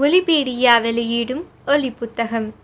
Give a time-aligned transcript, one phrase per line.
[0.00, 2.54] ஒலிபீடியா வெளியீடும் ஒலி புத்தகம்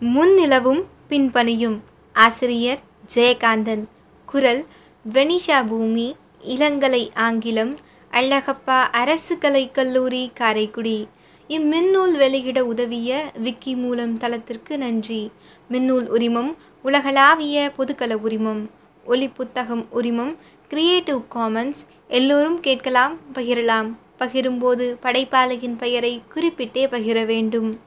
[0.00, 1.78] முன்னிலவும் பின்பணியும்
[2.12, 2.78] ஆசிரியர்
[3.14, 3.84] ஜெயகாந்தன்.
[4.26, 4.64] குரல்
[5.12, 6.16] வெனிஷா பூமி
[6.48, 7.76] இளங்கலை ஆங்கிலம்
[8.10, 11.08] அழகப்பா அரசு கலைக் கல்லூரி காரைக்குடி.
[11.48, 15.30] இம்மின்னூல் வெளியிட உதவிய விக்கி மூலம் தளத்திற்கு நன்றி.
[15.70, 18.70] மின்னூல் உரிமம் உலகளாவிய பொதுக்கல உரிமம்.
[19.04, 20.36] ஒலி புத்தகம் உரிமம்
[20.68, 23.92] கிரியேட்டிவ் காமன்ஸ் எல்லோரும் கேட்கலாம் பகிரலாம்.
[24.18, 27.80] பகிரும்போது படைப்பாளியின் பெயரை குறிப்பிட்டே பகிர வேண்டும்.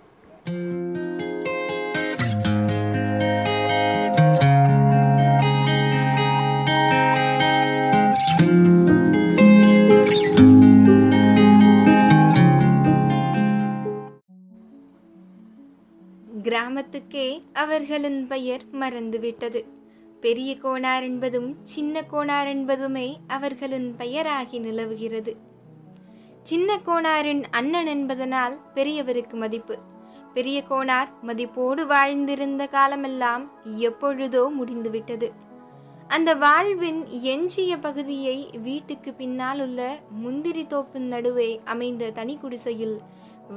[16.43, 19.63] கிராமத்துக்கே அவர்களின் பெயர் மறந்துவிட்டது.
[20.21, 25.48] பெரிய கோணார் என்பதும் சின்ன கோணார் என்பதுமே அவர்களின் பெயராகி நிலவுகிறது.
[26.49, 29.75] சின்ன கோனாரின் அண்ணன் என்பதனால் பெரியவருக்கு மதிப்பு.
[30.33, 33.43] பெரிய கோனார் மதிப்போடு வாழ்ந்திருந்த காலமெல்லாம்
[33.79, 35.27] எப்பொழுதோ முடிந்துவிட்டது.
[36.07, 37.01] அந்த வாழ்வின்
[37.33, 42.97] எஞ்சிய பகுதியை வீட்டுக்கு பின்னால் உள்ள முந்திரி தோப்பின் நடுவே அமைந்த தனி குடிசையில்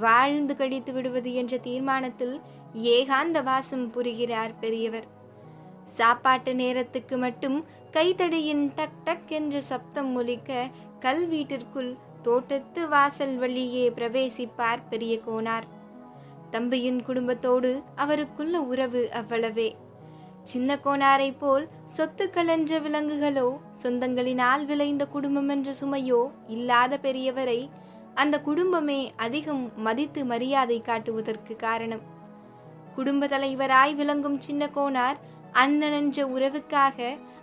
[0.00, 2.36] வாழ்ந்து கழித்து விடுவது என்ற தீர்மானத்தில்
[2.94, 5.08] ஏகாந்த வாசம் புரிகிறார் பெரியவர்.
[5.98, 10.68] சாப்பாட்டு நேரத்துக்கு மட்டும் கைத்தடியின் டக் டக் என்ற சப்தம் ஒலிக்க
[11.00, 15.66] கல் வீட்டிற்குள் தோட்டத்து வாசல் வழியே பிரவேசிப்பார் பெரிய கோனார்.
[16.50, 19.70] தம்பியின் குடும்பத்தோடு அவருக்குள்ள உறவு அவ்வளவே.
[20.44, 23.48] சின்ன கோனாரை போல் சொத்து கலன்ற விலங்குகளோ
[23.82, 27.60] சொந்தங்களினால் விளைந்த குடும்பம் என்ற சுமையோ இல்லாத பெரியவரை
[28.14, 32.02] அந்த குடும்பமே அதிகம் மதித்து மரியாதை காட்டுவதற்கு காரணம்.
[32.94, 35.20] குடும்ப தலைவராய் விளங்கும் சின்ன கோனார்
[35.52, 36.98] அண்ணன் என்ற உறவுக்காக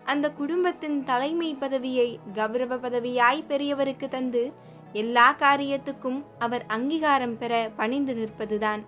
[0.06, 4.44] அந்த குடும்பத்தின் தலைமை பதவியை கௌரவ பதவியாய் பெரியவருக்கு தந்து
[4.94, 8.80] எல்லா காரியத்துக்கும் அவர் அங்கீகாரம் பெற பணிந்து நிற்பதுதான்.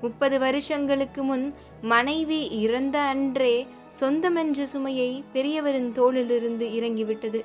[0.00, 3.66] முப்பது வருஷங்களுக்கு முன் மனைவி இறந்த அன்றே
[4.00, 7.44] சொந்தமென்ற சுமையை பெரியவரின் தோளிலிருந்து இறங்கிவிட்டது.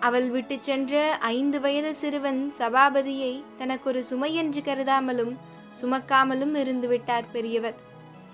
[0.00, 5.36] அவள் விட்டு சென்ற ஐந்து வயது சிறுவன் சபாபதியை தனக்கொரு சுமையென்று கருதாமலும்
[5.82, 7.74] சுமக்காமலும் இருந்து விட்டார் பெரியவர்.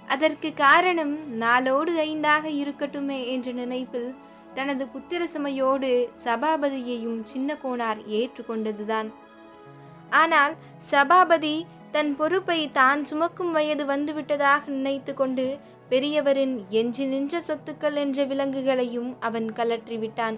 [0.07, 4.15] அதற்கு காரணம் நாளோடு ஐந்தாக இருக்கட்டுமே என்ற நினைப்பில்
[4.55, 5.91] தனது புத்திர சுமையோடு
[6.25, 9.11] சபாபதியையும் சின்ன கோனார் ஏற்றுக்கொண்டதுதான்.
[10.11, 10.55] ஆனால்
[10.93, 11.57] சபாபதி
[11.91, 15.47] தன் பொறுப்பை தான் சுமக்கும் வயது வந்துவிட்டதாக நினைத்து கொண்டு
[15.91, 20.37] பெரியவரின் எஞ்சி நின்ற சொத்துக்கள் என்ற விலங்குகளையும் அவன் கலற்றிவிட்டான்.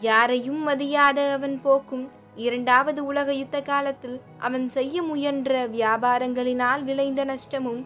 [0.00, 2.06] யாரையும் மதியாத அவன் போக்கும்
[2.36, 7.80] இரண்டாவது உலக யுத்த காலத்தில் அவன் செய்ய முயன்ற வியாபாரங்களினால் விளைந்த நஷ்டமும்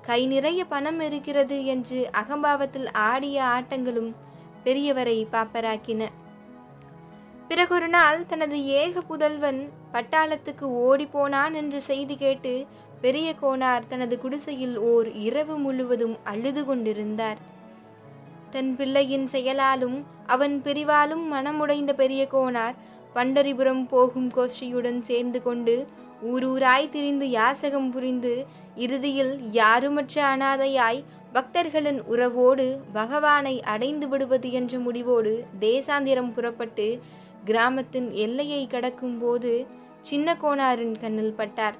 [0.00, 4.12] கை நிறைய பணம் இருக்கிறது என்று அகம்பாவத்தில் ஆடிய ஆட்டங்களும்
[4.66, 6.02] பெரியவரை பாப்பராக்கின.
[7.48, 9.60] பிறகொரு நாள் தனது ஏக புதல்வன்
[9.92, 12.54] பட்டாளத்துக்கு ஓடி போனான் என்ற செய்தி கேட்டு
[13.00, 17.38] பெரிய கோனார் தனது குடிசையில் ஓர் இரவு முழுவதும் அழுது கொண்டிருந்தார்.
[18.50, 22.76] தன் பிள்ளையின் செயலாலும் அவன் பிரிவாலும் மனமுடைந்த பெரிய கோனார்
[23.14, 25.74] பண்டரிபுரம் போகும் கோஷ்டியுடன் சேர்ந்து கொண்டு
[26.32, 28.32] ஊரூராய் திரிந்து யாசகம் புரிந்து
[28.76, 31.00] இறுதியில் யாருமற்ற அனாதையாய்
[31.36, 32.66] பக்தர்களின் உறவோடு
[32.98, 35.32] பகவானை அடைந்து விடுவது என்ற முடிவோடு
[35.64, 36.86] தேசாந்திரம் புறப்பட்டு
[37.44, 39.52] கிராமத்தின் எல்லையை கடக்கும் போது
[40.08, 41.76] சின்ன கோனாரின் கண்ணில் பட்டார்.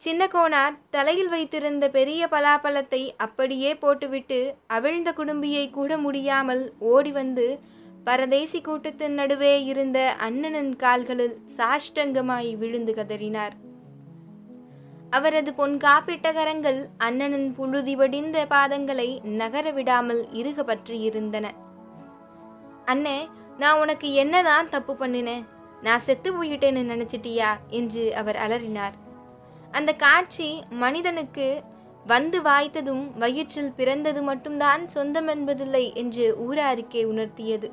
[0.00, 4.38] சின்ன கோனார் தலையில் வைத்திருந்த பெரிய பலாப்பழத்தை அப்படியே போட்டுவிட்டு
[4.76, 6.62] அவிழ்ந்த குடும்பியை கூட முடியாமல்
[6.92, 7.46] ஓடி வந்து
[8.04, 13.56] பரதேசி கூட்டத்தின் நடுவே இருந்த அண்ணனின் கால்களில் சாஷ்டங்கமாய் விழுந்து கதறினார்.
[15.10, 21.54] அவரது பொன் காப்பிட்ட கரங்கள் அண்ணனின் புழுதி வடிந்த பாதங்களை நகர விடாமல் இறுக பற்றி இருந்தன
[22.86, 25.44] அண்ணே நான் உனக்கு என்னதான் தப்பு பண்ணினேன்
[25.82, 27.50] நான் செத்து போயிட்டேன்னு நினைச்சிட்டியா?
[27.68, 28.92] என்று அவர் அலறினார்.
[29.70, 31.62] அந்த காட்சி மனிதனுக்கு
[32.06, 37.70] வந்து வாய்த்ததும் வயிற்றில் பிறந்தது மட்டும்தான் சொந்தம் என்பதில்லை என்று ஊராருக்கே உணர்த்தியது.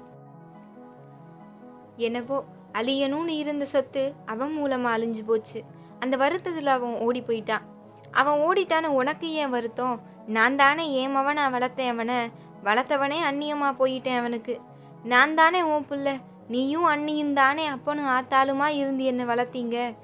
[1.96, 5.64] என்னவோ அழியணும்னு இருந்த சொத்து அவன் மூலமா அழிஞ்சு போச்சு.
[6.06, 7.66] அந்த வருத்தத்தில் அவன் ஓடி போயிட்டான்.
[8.12, 10.02] அவன் ஓடிட்டான்னு உனக்கு ஏன் வருத்தம்?
[10.28, 12.16] நான் தானே ஏன் நான் வளர்த்தேன் அவனை.
[12.64, 14.60] வளர்த்தவனே அந்நியமா போயிட்டேன் அவனுக்கு.
[15.04, 16.20] நான் தானே உன் புள்ள.
[16.48, 19.96] நீயும் அண்ணியும் தானே அப்பனும் ஆத்தாளுமா இருந்து என்னை வளர்த்தீங்க?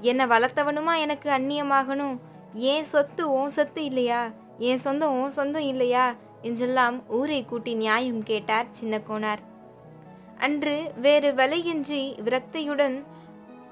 [0.00, 2.18] என்னை வளர்த்தவனுமா எனக்கு அந்நியமாகணும்?
[2.54, 4.30] ஏன் சொத்து உன் சொத்து இல்லையா?
[4.58, 6.14] என் சொந்தம் உன் சொந்தம் இல்லையா?
[6.42, 9.42] என்றெல்லாம் ஊரை கூட்டி நியாயம் கேட்டார் சின்ன கோனார்
[10.38, 12.96] அன்று வேறு வலையின்றி விரக்தியுடன்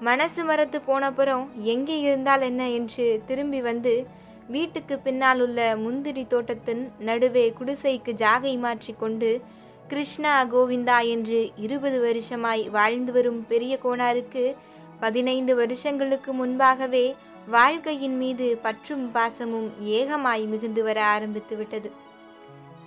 [0.01, 4.07] மனசு மரத்து போனப்புறம் எங்கே இருந்தால் என்ன என்று திரும்பி வந்து
[4.47, 9.41] வீட்டுக்கு பின்னால் உள்ள முந்திரி தோட்டத்தின் நடுவே குடிசைக்கு ஜாகை மாற்றிக்கொண்டு
[9.87, 14.55] கிருஷ்ணா கோவிந்தா என்று இருபது வருஷமாய் வாழ்ந்து வரும் பெரிய கோனாருக்கு
[14.99, 17.15] பதினைந்து வருஷங்களுக்கு முன்பாகவே
[17.47, 21.91] வாழ்க்கையின் மீது பற்றும் பாசமும் ஏகமாய் மிகுந்து வர ஆரம்பித்து விட்டது.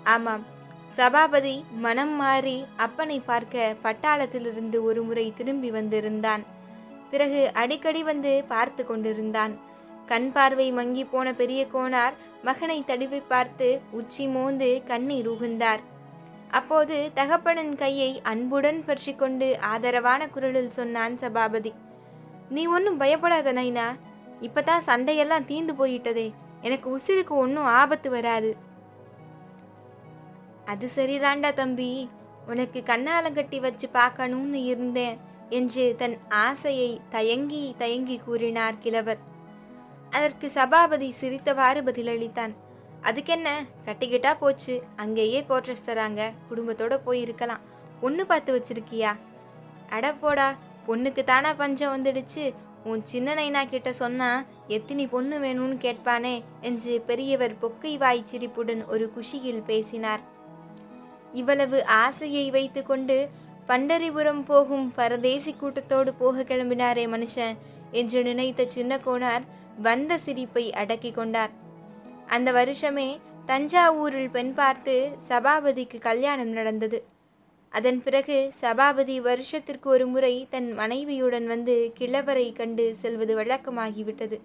[0.05, 0.45] ஆமாம்
[0.97, 6.45] சபாபதி மனம் மாறி அப்பனை பார்க்க பட்டாளத்திலிருந்து ஒரு முறை திரும்பி வந்திருந்தான்.
[7.11, 9.53] பிறகு அடிக்கடி வந்து பார்த்து கொண்டிருந்தான்.
[10.07, 15.83] கண் பார்வை மங்கி போன பெரிய கோனார் மகனை தடுவி பார்த்து உச்சி மோந்து கண்ணீர் உகுந்தார்.
[16.51, 21.73] அப்போது தகப்பனின் கையை அன்புடன் பற்றி கொண்டு ஆதரவான குரலில் சொன்னான் சபாபதி
[22.51, 23.87] நீ ஒன்றும் பயப்படாத நைனா.
[24.47, 26.27] இப்பதான் சண்டையெல்லாம் தீந்து போயிட்டதே.
[26.63, 28.51] எனக்கு உசிருக்கு ஒன்றும் ஆபத்து வராது.
[30.65, 31.91] அது சரிதாண்டா தம்பி.
[32.47, 35.17] உனக்கு கண்ணாலங்கட்டி வச்சு பார்க்கணும்னு இருந்தேன்.
[35.49, 39.19] என்று தன் ஆசையை தயங்கி தயங்கி கூறினார் கிழவர்.
[40.11, 42.55] அதற்கு சபாபதி சிரித்தவாறு பதிலளித்தான்.
[43.03, 43.49] அதுக்கென்ன?
[43.85, 44.83] கட்டிக்கிட்டா போச்சு.
[44.97, 47.61] அங்கேயே கோட்ரஸ் தராங்க குடும்பத்தோட போய் இருக்கலாம்
[48.00, 49.17] பொண்ணு பார்த்து வச்சிருக்கியா?
[49.89, 50.56] அட போடா.
[50.89, 52.55] பொண்ணுக்கு தானா பஞ்சம் வந்துடுச்சு.
[52.85, 56.43] உன் சின்ன நைனா கிட்ட சொன்னா எத்தினி பொண்ணு வேணும்னு கேட்பானே?
[56.61, 60.21] என்று பெரியவர் பொக்கை வாய் சிரிப்புடன் ஒரு குஷியில் பேசினார்.
[61.33, 63.29] இவ்வளவு ஆசையை வைத்துக்கொண்டு
[63.69, 67.56] பண்டரிபுரம் போகும் பரதேசி கூட்டத்தோடு போக கிளம்பினாரே மனுஷன்
[67.91, 69.44] என்று நினைத்த சின்ன கோனார்
[69.82, 71.53] வந்த சிரிப்பை அடக்கி கொண்டார்.
[72.26, 73.09] அந்த வருஷமே
[73.47, 74.94] தஞ்சாவூரில் பெண் பார்த்து
[75.29, 76.99] சபாபதிக்கு கல்யாணம் நடந்தது.
[77.73, 84.38] அதன் பிறகு சபாபதி வருஷத்திற்கு ஒரு முறை தன் மனைவியுடன் வந்து கிழவரை கண்டு செல்வது வழக்கமாகிவிட்டது.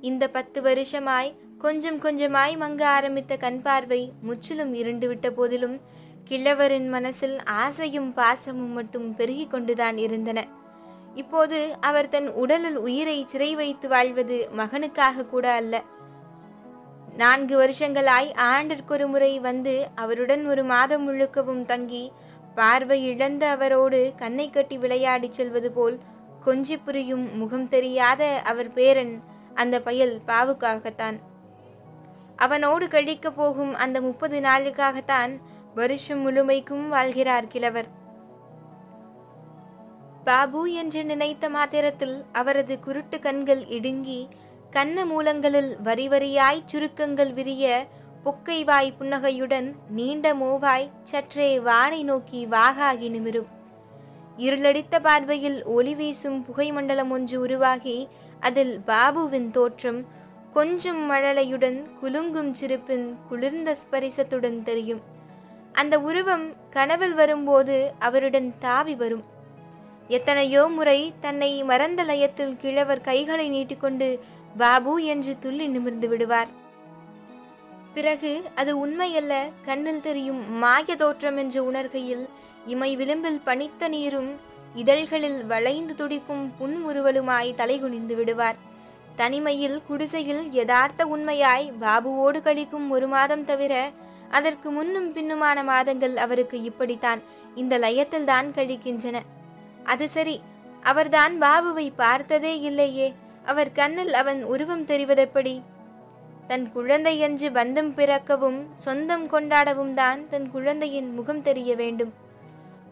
[0.00, 5.76] இந்த பத்து வருஷமாய் கொஞ்சம் கொஞ்சமாய் மங்க ஆரம்பித்த கண் பார்வை முற்றிலும் இருண்டுவிட்ட போதிலும்
[6.24, 10.46] கிழவரின் மனசில் ஆசையும் பாசமும் மட்டும் பெருகி கொண்டுதான் இருந்தன.
[11.14, 15.82] இப்போது அவர் தன் உடலில் உயிரை சிறை வைத்து வாழ்வது மகனுக்காக கூட அல்ல.
[17.16, 22.12] நான்கு வருஷங்களாய் ஆண்டிற்கொரு முறை வந்து அவருடன் ஒரு மாதம் முழுக்கவும் தங்கி
[22.54, 25.98] பார்வை இழந்த அவரோடு கண்ணை கட்டி விளையாடிச் செல்வது போல்
[26.46, 29.22] கொஞ்சி புரியும் முகம் தெரியாத அவர் பேரன்
[29.54, 31.18] அந்த பயல் பாவுக்காகத்தான்.
[32.36, 35.38] அவனோடு கழிக்கப் போகும் அந்த முப்பது நாளுக்காகத்தான்
[35.74, 37.88] வருஷம் முழுமைக்கும் வாழ்கிறார் கிழவர்.
[40.24, 44.28] பாபு என்று நினைத்த மாத்திரத்தில் அவரது குருட்டு கண்கள் இடுங்கி
[44.70, 47.86] கண்ண மூலங்களில் வரி வரியாய் சுருக்கங்கள் விரிய
[48.24, 53.50] பொக்கை வாய் புன்னகையுடன் நீண்ட மூவாய் சற்றே வானை நோக்கி வாகாகி நிமிரும்.
[54.36, 58.08] இருளடித்த பார்வையில் ஒளி வீசும் புகை மண்டலம் ஒன்று உருவாகி
[58.40, 60.06] அதில் பாபுவின் தோற்றம்
[60.52, 65.02] கொஞ்சம் மழலையுடன் குலுங்கும் சிரிப்பின் குளிர்ந்த ஸ்பரிசத்துடன் தெரியும்.
[65.80, 69.24] அந்த உருவம் கனவில் வரும்போது அவருடன் தாவி வரும்.
[70.08, 74.08] எத்தனையோ முறை தன்னை மறந்த லயத்தில் கிழவர் கைகளை நீட்டிக்கொண்டு
[74.56, 76.50] பாபு என்று துள்ளி நிமிர்ந்து விடுவார்.
[77.94, 79.34] பிறகு அது உண்மையல்ல
[79.64, 82.24] கண்ணில் தெரியும் மாய தோற்றம் என்று உணர்கையில்
[82.66, 84.30] இமை விளிம்பில் பனித்த நீரும்
[84.74, 88.58] இதழ்களில் வளைந்து துடிக்கும் புன்முறுவலுமாய் தலைகுனிந்து விடுவார்.
[89.16, 93.74] தனிமையில் குடிசையில் யதார்த்த உண்மையாய் பாபுவோடு கழிக்கும் ஒரு மாதம் தவிர
[94.38, 97.20] அதற்கு முன்னும் பின்னுமான மாதங்கள் அவருக்கு இப்படித்தான்.
[97.54, 99.16] இந்த லயத்தில் தான் கழிக்கின்றன.
[99.84, 100.36] அது சரி
[100.82, 103.08] அவர்தான் பாபுவை பார்த்ததே இல்லையே.
[103.44, 105.54] அவர் கண்ணில் அவன் உருவம் தெரிவதெப்படி?
[106.46, 112.12] தன் குழந்தை என்று பந்தம் பிறக்கவும் சொந்தம் கொண்டாடவும் தான் தன் குழந்தையின் முகம் தெரிய வேண்டும்.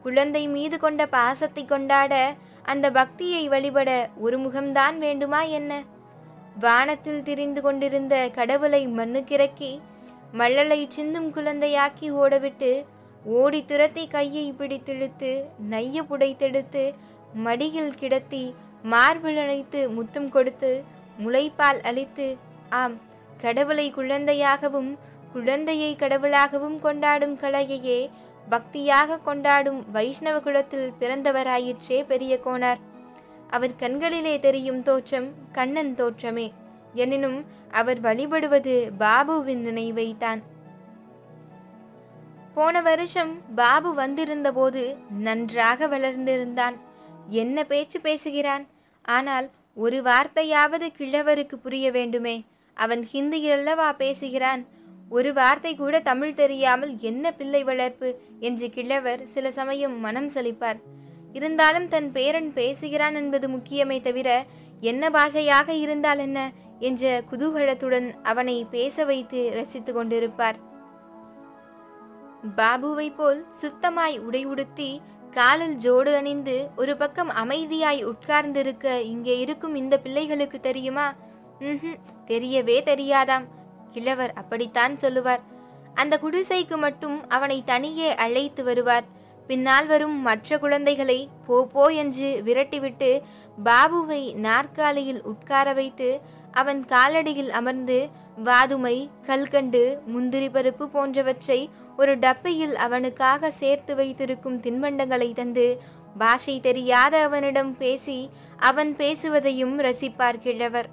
[0.03, 2.15] குழந்தை மீது கொண்ட பாசத்தை கொண்டாட
[2.73, 3.91] அந்த பக்தியை வழிபட
[4.25, 5.73] ஒரு முகம்தான் வேண்டுமா என்ன?
[6.61, 9.73] வானத்தில் திரிந்து கொண்டிருந்த கடவுளை மண்ணுக்கிறக்கி
[10.39, 12.85] மல்லலை சிந்தும் குழந்தையாக்கி ஓடவிட்டு
[13.25, 15.31] ஓடி துரத்தி கையை பிடித்திழுத்து
[15.71, 16.93] நைய புடைத்தெடுத்து
[17.35, 20.85] மடியில் கிடத்தி மார்பில் அணைத்து முத்தம் கொடுத்து
[21.25, 22.37] முளைப்பால் அளித்து
[22.71, 22.97] ஆம்
[23.41, 24.99] கடவுளை குழந்தையாகவும்
[25.33, 28.11] குழந்தையை கடவுளாகவும் கொண்டாடும் கலையையே
[28.51, 32.81] பக்தியாக கொண்டாடும் வைஷ்ணவ குலத்தில் பிறந்தவராயிற்றே பெரிய கோனார்.
[33.51, 36.53] அவர் கண்களிலே தெரியும் தோற்றம் கண்ணன் தோற்றமே.
[36.95, 40.43] எனினும் அவர் வழிபடுவது பாபுவின் நினைவைத்தான்.
[42.55, 46.77] போன வருஷம் பாபு வந்திருந்தபோது நன்றாக வளர்ந்திருந்தான்.
[47.29, 48.67] என்ன பேச்சு பேசுகிறான்?
[49.03, 52.45] ஆனால் ஒரு வார்த்தையாவது கிழவருக்கு புரிய வேண்டுமே.
[52.75, 54.67] அவன் ஹிந்தியில் அல்லவா பேசுகிறான்?
[55.09, 58.21] ஒரு வார்த்தை கூட தமிழ் தெரியாமல் என்ன பிள்ளை வளர்ப்பு?
[58.41, 60.81] என்று கிழவர் சில சமயம் மனம் சலிப்பார்.
[61.33, 64.45] இருந்தாலும் தன் பேரன் பேசுகிறான் என்பது முக்கியமே தவிர
[64.81, 66.51] என்ன பாஷையாக இருந்தால் என்ன?
[66.89, 70.59] என்ற குதூகலத்துடன் அவனை பேச வைத்து ரசித்து கொண்டிருப்பார்.
[72.59, 74.91] பாபுவை போல் சுத்தமாய் உடை உடுத்தி
[75.37, 81.07] காலில் ஜோடு அணிந்து ஒரு பக்கம் அமைதியாய் உட்கார்ந்திருக்க இங்கே இருக்கும் இந்த பிள்ளைகளுக்கு தெரியுமா?
[81.69, 81.99] ம்ஹும்
[82.31, 83.47] தெரியவே தெரியாதாம்.
[83.95, 85.43] கிழவர் அப்படித்தான் சொல்லுவார்.
[86.01, 89.07] அந்த குடிசைக்கு மட்டும் அவனை தனியே அழைத்து வருவார்.
[89.49, 93.11] பின்னால் வரும் மற்ற குழந்தைகளை போ போ என்று விரட்டிவிட்டு
[93.65, 96.09] பாபுவை நாற்காலியில் உட்கார வைத்து
[96.53, 98.09] அவன் காலடியில் அமர்ந்து
[98.45, 105.81] வாதுமை கல்கண்டு முந்திரி பருப்பு போன்றவற்றை ஒரு டப்பையில் அவனுக்காக சேர்த்து வைத்திருக்கும் தின்பண்டங்களை தந்து
[106.19, 110.89] பாஷை தெரியாத அவனிடம் பேசி அவன் பேசுவதையும் ரசிப்பார் கிழவர்.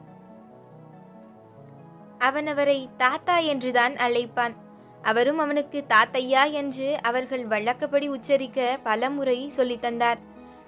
[2.18, 4.54] அவன் அவரை தாத்தா என்றுதான் அழைப்பான்.
[5.02, 10.18] அவரும் அவனுக்கு தாத்தையா என்று அவர்கள் வழக்கப்படி உச்சரிக்க பலமுறை சொல்லித் தந்தார்.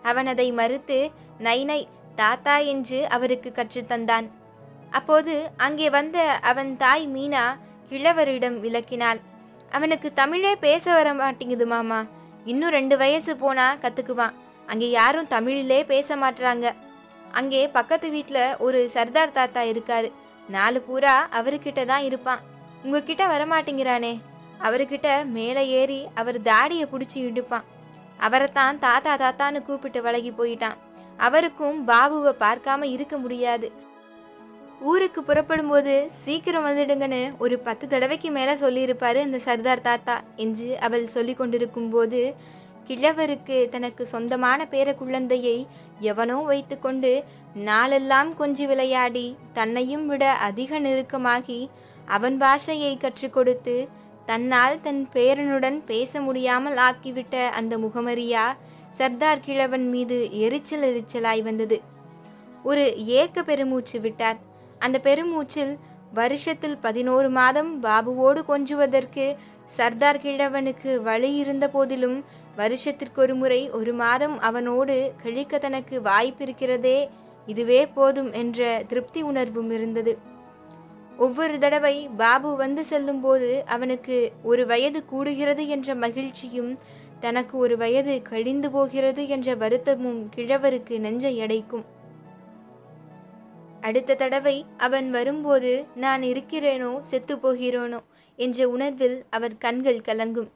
[0.01, 4.27] அவன் அதை மறுத்து நைனை தாத்தா என்று அவருக்கு கற்றுத்தந்தான்
[4.97, 5.33] அப்போது
[5.65, 6.17] அங்கே வந்த
[6.51, 7.43] அவன் தாய் மீனா
[7.89, 9.19] கிழவரிடம் விளக்கினாள்.
[9.77, 11.99] அவனுக்கு தமிழே பேச வர மாட்டேங்குது மாமா.
[12.51, 14.37] இன்னும் ரெண்டு வயசு போனா கத்துக்குவான்.
[14.71, 16.67] அங்கே யாரும் தமிழிலே பேச மாட்றாங்க.
[17.39, 20.09] அங்கே பக்கத்து வீட்டில் ஒரு சர்தார் தாத்தா இருக்காரு.
[20.55, 22.41] நாலு பூரா அவர்கிட்ட தான் இருப்பான்.
[22.83, 24.13] உங்ககிட்ட வரமாட்டேங்கிறானே.
[24.67, 27.67] அவர்கிட்ட மேலே ஏறி அவர் தாடியை பிடிச்சி இடுப்பான்.
[28.25, 30.79] அவரைத்தான் தாத்தா தாத்தான்னு கூப்பிட்டு வழகி போயிட்டான்.
[31.27, 33.69] அவருக்கும் பாபுவை பார்க்காம இருக்க முடியாது.
[34.89, 41.05] ஊருக்கு புறப்படும் போது சீக்கிரம் வந்துடுங்கன்னு ஒரு பத்து தடவைக்கு மேலே சொல்லியிருப்பாரு இந்த சர்தார் தாத்தா என்று அவள்
[41.07, 42.21] சொல்லி கொண்டிருக்கும் போது
[42.87, 45.57] கிழவருக்கு தனக்கு சொந்தமான பேர குழந்தையை
[45.99, 47.11] எவனோ வைத்துக்கொண்டு
[47.69, 51.61] நாளெல்லாம் கொஞ்சி விளையாடி தன்னையும் விட அதிக நெருக்கமாகி
[52.05, 53.75] அவன் பாஷையை கற்றுக் கொடுத்து
[54.25, 58.45] தன்னால் தன் பேரனுடன் பேச முடியாமல் ஆக்கிவிட்ட அந்த முகமரியா
[58.89, 61.77] சர்தார் கிழவன் மீது எரிச்சல் எரிச்சலாய் வந்தது.
[62.63, 64.39] ஒரு ஏக்க பெருமூச்சு விட்டார்.
[64.85, 65.73] அந்த பெருமூச்சில்
[66.13, 69.25] வருஷத்தில் பதினோரு மாதம் பாபுவோடு கொஞ்சுவதற்கு
[69.77, 72.17] சர்தார் கிழவனுக்கு வழி இருந்த போதிலும்
[72.55, 76.97] வருஷத்திற்கு ஒரு முறை ஒரு மாதம் அவனோடு கழிக்க தனக்கு வாய்ப்பிருக்கிறதே
[77.47, 78.59] இதுவே போதும் என்ற
[78.89, 80.13] திருப்தி உணர்வும் இருந்தது.
[81.17, 86.71] ஒவ்வொரு தடவை பாபு வந்து செல்லும்போது அவனுக்கு ஒரு வயது கூடுகிறது என்ற மகிழ்ச்சியும்
[87.19, 91.85] தனக்கு ஒரு வயது கழிந்து போகிறது என்ற வருத்தமும் கிழவருக்கு நெஞ்சை அடைக்கும்.
[93.87, 97.99] அடுத்த தடவை அவன் வரும்போது நான் இருக்கிறேனோ செத்து போகிறேனோ
[98.39, 100.49] என்ற உணர்வில் அவர் கண்கள் கலங்கும்.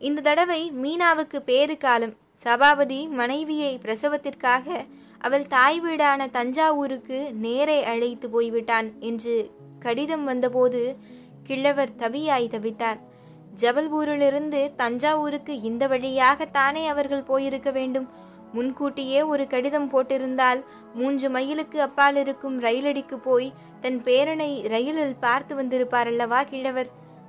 [0.00, 2.14] இந்த தடவை மீனாவுக்கு பேறு காலம்.
[2.44, 4.66] சபாபதி மனைவியை பிரசவத்திற்காக
[5.18, 9.36] அவள் தாய் வீடான தஞ்சாவூருக்கு நேரே அழைத்து போய்விட்டான் என்று
[9.80, 10.82] கடிதம் வந்தபோது
[11.42, 13.00] கிழவர் தவியாய் தவித்தார்.
[13.60, 18.08] ஜபல்பூரிலிருந்து தஞ்சாவூருக்கு இந்த வழியாகத்தானே அவர்கள் போயிருக்க வேண்டும்?
[18.52, 26.06] முன்கூட்டியே ஒரு கடிதம் போட்டிருந்தால் மூன்று மைலுக்கு அப்பால் இருக்கும் ரயிலடிக்கு போய் தன் பேரனை ரயிலில் பார்த்து வந்திருப்பார்
[26.06, 26.86] அல்லவா கிழவர்?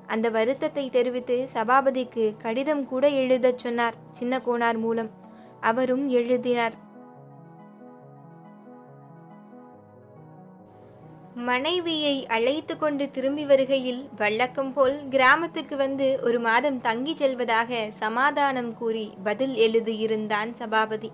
[0.07, 5.09] அந்த வருத்தத்தை தெரிவித்து சபாபதிக்கு கடிதம் கூட எழுதச் சொன்னார் சின்ன கோனார் மூலம்.
[5.61, 6.73] அவரும் எழுதினார்.
[11.45, 19.13] மனைவியை அழைத்து கொண்டு திரும்பி வருகையில் வழக்கம் போல் கிராமத்துக்கு வந்து ஒரு மாதம் தங்கி செல்வதாக சமாதானம் கூறி
[19.23, 21.11] பதில் எழுதியிருந்தான் சபாபதி.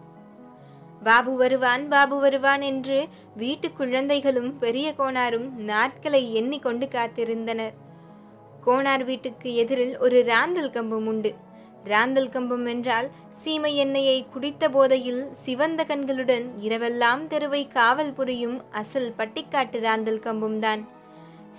[1.04, 7.74] பாபு வருவான் பாபு வருவான் என்று வீட்டு குழந்தைகளும் பெரிய கோனாரும் நாட்களை எண்ணிக்கொண்டு காத்திருந்தனர்.
[8.66, 11.36] கோணார் வீட்டுக்கு எதிரில் ஒரு ராந்தல் கம்பம் உண்டு.
[11.92, 13.08] ராந்தல் கம்பம் என்றால்
[13.42, 20.84] சீமை எண்ணெயை குடித்த போதையில் சிவந்த கண்களுடன் இரவெல்லாம் தெருவை காவல் புரியும் அசல் பட்டிக்காட்டு ராந்தல் கம்பம்தான்.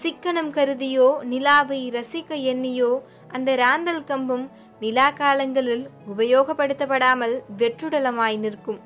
[0.03, 2.93] சிக்கனம் கருதியோ நிலாவை ரசிக்க எண்ணியோ
[3.29, 4.47] அந்த ராந்தல் கம்பம்
[4.81, 8.81] நிலா காலங்களில் உபயோகப்படுத்தப்படாமல் வெற்றுடலமாய் நிற்கும்.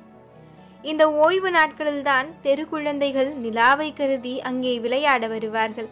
[0.82, 5.88] இந்த ஓய்வு நாட்களில்தான் தெரு குழந்தைகள் நிலாவை கருதி அங்கே விளையாட வருவார்கள்.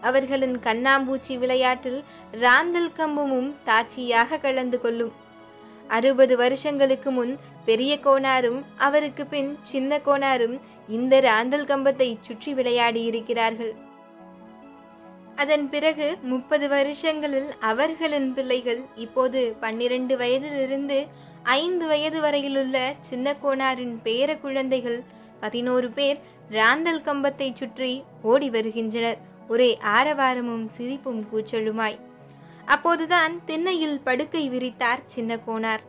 [0.00, 5.12] அவர்களின் கண்ணாம்பூச்சி விளையாட்டில் ராந்தல் கம்பமும் தாட்சியாக கலந்து கொள்ளும்.
[5.88, 13.74] அறுபது வருஷங்களுக்கு முன் பெரிய கோனாரும் அவருக்கு பின் சின்ன கோனாரும் இந்த ராந்தல் கம்பத்தை சுற்றி விளையாடி இருக்கிறார்கள்.
[15.34, 21.06] அதன் பிறகு முப்பது வருஷங்களில் அவர்களின் பிள்ளைகள் இப்போது பன்னிரண்டு வயதிலிருந்து
[21.42, 25.02] ஐந்து வயது வரையிலுள்ள சின்ன கோனாரின் பேர குழந்தைகள்
[25.40, 26.18] பதினோரு பேர்
[26.50, 29.18] ராந்தல் கம்பத்தை சுற்றி ஓடி வருகின்றனர்.
[29.48, 31.98] ஒரே ஆரவாரமும் சிரிப்பும் கூச்சலுமாய்.
[32.64, 35.84] அப்போதுதான் திண்ணையில் படுக்கை விரித்தார் சின்ன கோனார்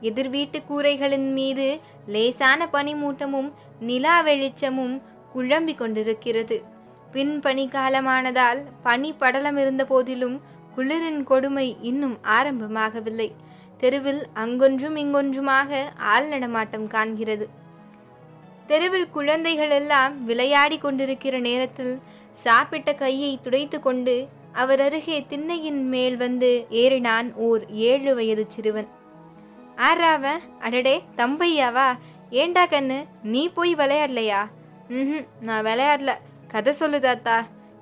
[0.00, 5.02] எதிர் வீட்டு கூரைகளின் மீது லேசான பனிமூட்டமும் நிலா வெளிச்சமும்
[5.34, 6.62] குழம்பி கொண்டிருக்கிறது.
[7.12, 10.40] பின் பனி காலமானதால் பனி படலம் இருந்த போதிலும்
[10.76, 13.28] குளிரின் கொடுமை இன்னும் ஆரம்பமாகவில்லை.
[13.78, 17.46] தெருவில் அங்கொன்றும் இங்கொன்றுமாக ஆள் நடமாட்டம் காண்கிறது.
[18.66, 22.02] தெருவில் குழந்தைகள் எல்லாம் விளையாடி கொண்டிருக்கிற நேரத்தில்
[22.42, 24.14] சாப்பிட்ட கையை துடைத்து கொண்டு
[24.52, 28.88] அவர் அருகே திண்ணையின் மேல் வந்து ஏறினான் ஓர் ஏழு வயது சிறுவன்.
[29.76, 31.88] ஆறாவன் அடடே தம்பையாவா?
[32.30, 32.98] ஏண்டா கண்ணு?
[33.22, 34.40] நீ போய் விளையாடலையா?
[34.88, 36.12] ம் நான் விளையாடல.
[36.48, 37.36] கதை சொல்லு தாத்தா.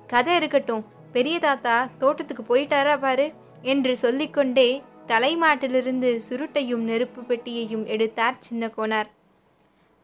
[0.07, 0.85] கதை இருக்கட்டும்.
[1.11, 3.27] பெரிய தாத்தா தோட்டத்துக்கு போயிட்டாரா பாரு
[3.61, 4.69] என்று சொல்லிக்கொண்டே
[5.07, 9.09] தலைமாட்டிலிருந்து சுருட்டையும் நெருப்பு பெட்டியையும் எடுத்தார் சின்ன கோனார்.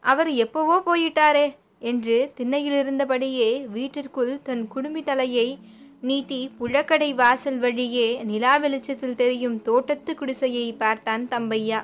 [0.02, 1.46] அவர் எப்போவோ போயிட்டாரே.
[1.84, 5.48] என்று திண்ணையிலிருந்தபடியே வீட்டிற்குள் தன் குடுமி தலையை
[6.00, 11.80] நீட்டி புழக்கடை வாசல் வழியே நிலா வெளிச்சத்தில் தெரியும் தோட்டத்து குடிசையை பார்த்தான் தம்பையா.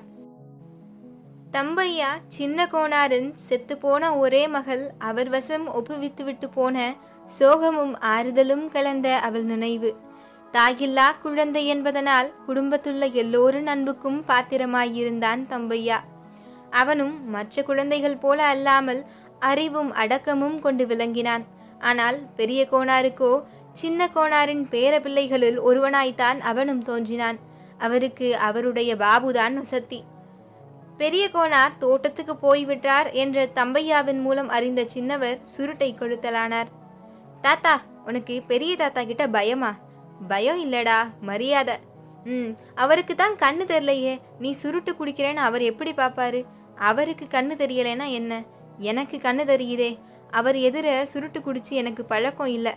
[1.53, 6.77] தம்பையா சின்ன கோனாரின் செத்துப்போன ஒரே மகள் அவர் வசம் ஒப்புவித்துவிட்டு போன
[7.39, 9.91] சோகமும் ஆறுதலும் கலந்த அவள் நினைவு.
[10.55, 15.99] தாயில்லா குழந்தை என்பதனால் குடும்பத்துள்ள எல்லோரின் அன்புக்கும் பாத்திரமாயிருந்தான் தம்பையா.
[16.73, 19.01] அவனும் மற்ற குழந்தைகள் போல அல்லாமல்
[19.51, 21.45] அறிவும் அடக்கமும் கொண்டு விளங்கினான்.
[21.79, 23.33] ஆனால் பெரிய கோனாருக்கோ
[23.81, 27.39] சின்ன கோனாரின் பேர பிள்ளைகளில் ஒருவனாய்த்தான் அவனும் தோன்றினான்.
[27.79, 30.01] அவருக்கு அவருடைய பாபுதான் வசத்தி
[30.99, 36.69] பெரிய கோனார் தோட்டத்துக்கு போய்விட்டார் என்ற தம்பையாவின் மூலம் அறிந்த சின்னவர் சுருட்டை கொளுத்தலானார்.
[37.45, 37.75] தாத்தா
[38.09, 39.71] உனக்கு பெரிய தாத்தா கிட்ட பயமா?
[40.29, 41.77] பயம் இல்லடா மரியாதை.
[42.25, 44.15] ம் அவருக்கு தான் கண்ணு தெரியலையே.
[44.39, 46.41] நீ சுருட்டு குடிக்கிறேன்னு அவர் எப்படி பார்ப்பாரு
[46.91, 48.43] அவருக்கு கண்ணு தெரியலைன்னா என்ன?
[48.81, 49.91] எனக்கு கண்ணு தெரியுதே.
[50.31, 52.73] அவர் எதிர சுருட்டு குடிச்சு எனக்கு பழக்கம் இல்லை.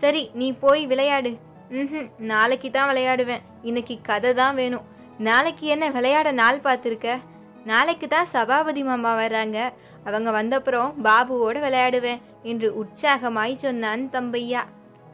[0.00, 1.30] சரி நீ போய் விளையாடு.
[1.70, 3.44] ம் நாளைக்கு தான் விளையாடுவேன்.
[3.62, 4.84] இன்னைக்கு கதை தான் வேணும்.
[5.18, 7.18] நாளைக்கு என்ன விளையாட நாள் பார்த்துருக்க?
[7.64, 9.58] நாளைக்கு தான் சபாபதி மாமா வர்றாங்க.
[10.04, 14.62] அவங்க வந்தப்புறம் பாபுவோட விளையாடுவேன் என்று உற்சாகமாய் சொன்னான் தம்பையா.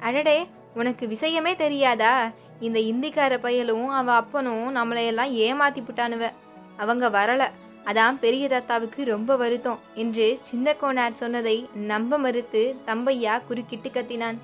[0.01, 0.39] அடடே
[0.75, 2.31] உனக்கு விஷயமே தெரியாதா?
[2.61, 6.25] இந்த இந்திக்கார பயலும் அவன் அப்பனும் நம்மளையெல்லாம் ஏமாத்தி புட்டானுவ
[6.77, 7.49] அவங்க வரலை.
[7.85, 14.39] அதான் பெரிய தாத்தாவுக்கு ரொம்ப வருத்தம் என்று சின்ன கோனார் சொன்னதை நம்ப மறுத்து தம்பையா குறுக்கிட்டு கத்தினான்.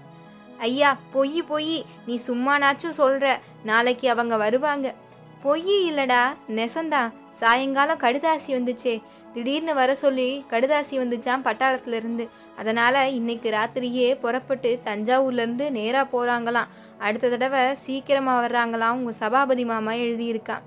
[0.58, 3.38] ஐயா பொய் பொய் நீ சும்மானாச்சும் சொல்ற.
[3.64, 4.94] நாளைக்கு அவங்க வருவாங்க.
[5.42, 7.12] பொய் இல்லடா நெசந்தா.
[7.32, 9.02] சாயங்காலம் கடுதாசி வந்துச்சே.
[9.34, 16.72] திடீர்னு வர சொல்லி கடுதாசி வந்துச்சான் பட்டாளத்துல இருந்து அதனால இன்னைக்கு ராத்திரியே புறப்பட்டு தஞ்சாவூர்ல இருந்து நேரா போறாங்களாம்.
[16.98, 20.64] அடுத்த தடவை சீக்கிரமா வர்றாங்களாம் உங்க சபாபதி மாமா எழுதியிருக்கான்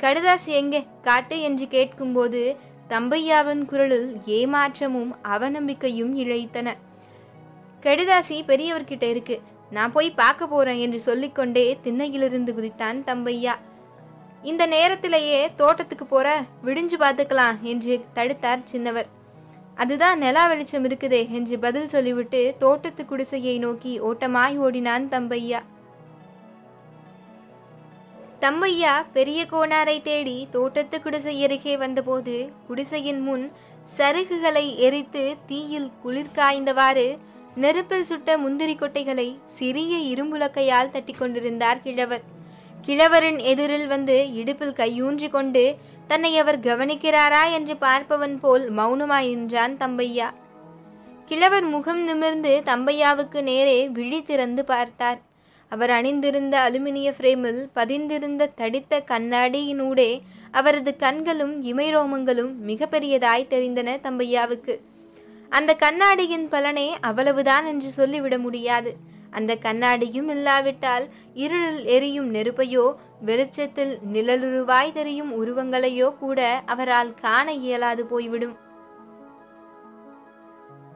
[0.00, 0.86] கடுதாசி எங்கே?
[1.02, 2.56] காட்டு என்று கேட்கும்போது
[2.88, 6.68] தம்பையாவின் குரலில் ஏமாற்றமும் அவநம்பிக்கையும் இழைத்தன.
[7.82, 13.54] கடுதாசி பெரியவர்கிட்ட இருக்கு நான் போய் பார்க்க போறேன் என்று சொல்லிக்கொண்டே திண்ணையிலிருந்து குதித்தான் தம்பையா.
[14.42, 19.08] இந்த நேரத்திலேயே தோட்டத்துக்கு போற விடிஞ்சு பார்த்துக்கலாம் என்று தடுத்தார் சின்னவர்.
[19.74, 25.60] அதுதான் நிலா வெளிச்சம் இருக்குதே என்று பதில் சொல்லிவிட்டு தோட்டத்து குடிசையை நோக்கி ஓட்டமாய் ஓடினான் தம்பையா.
[28.46, 33.52] தம்பையா பெரிய கோணாரை தேடி தோட்டத்து குடிசை அருகே வந்தபோது குடிசையின் முன்
[33.98, 37.18] சருகுகளை எரித்து தீயில் குளிர் காய்ந்தவாறு
[37.54, 42.22] நெருப்பில் சுட்ட முந்திரி கொட்டைகளை சிறிய இரும்புலக்கையால் தட்டி கொண்டிருந்தார் கிழவர்.
[42.82, 47.52] கிழவரின் எதிரில் வந்து இடுப்பில் கையூன்றி கொண்டு தன்னை அவர் கவனிக்கிறாரா?
[47.52, 50.30] என்று பார்ப்பவன் போல் மௌனமாய் நின்றான் தம்பையா.
[51.26, 55.20] கிழவர் முகம் நிமிர்ந்து தம்பையாவுக்கு நேரே விழி திறந்து பார்த்தார்.
[55.68, 64.78] அவர் அணிந்திருந்த அலுமினிய ஃப்ரேமில் பதிந்திருந்த தடித்த கண்ணாடியினூடே அவரது கண்களும் இமைரோமங்களும் மிக பெரியதாய் தெரிந்தன தம்பையாவுக்கு.
[65.48, 68.96] அந்த கண்ணாடியின் பலனே அவ்வளவுதான் என்று சொல்லிவிட முடியாது.
[69.30, 78.56] அந்த கண்ணாடியும் இல்லாவிட்டால் இருளில் எரியும் நெருப்பையோ வெளிச்சத்தில் நிழலுருவாய் தெரியும் உருவங்களையோ கூட அவரால் காண இயலாது போய்விடும்.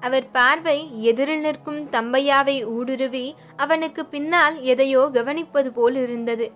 [0.07, 0.79] அவர் பார்வை
[1.11, 6.47] எதிரில் நிற்கும் தம்பையாவை ஊடுருவி அவனுக்கு பின்னால் எதையோ கவனிப்பது போல் இருந்தது.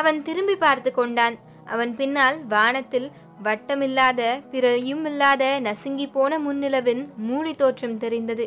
[0.00, 1.36] அவன் திரும்பி பார்த்து கொண்டான்.
[1.64, 3.08] அவன் பின்னால் வானத்தில்
[3.44, 8.46] வட்டமில்லாத பிறையும் இல்லாத நசுங்கி போன முன்னிலவின் மூளி தோற்றம் தெரிந்தது.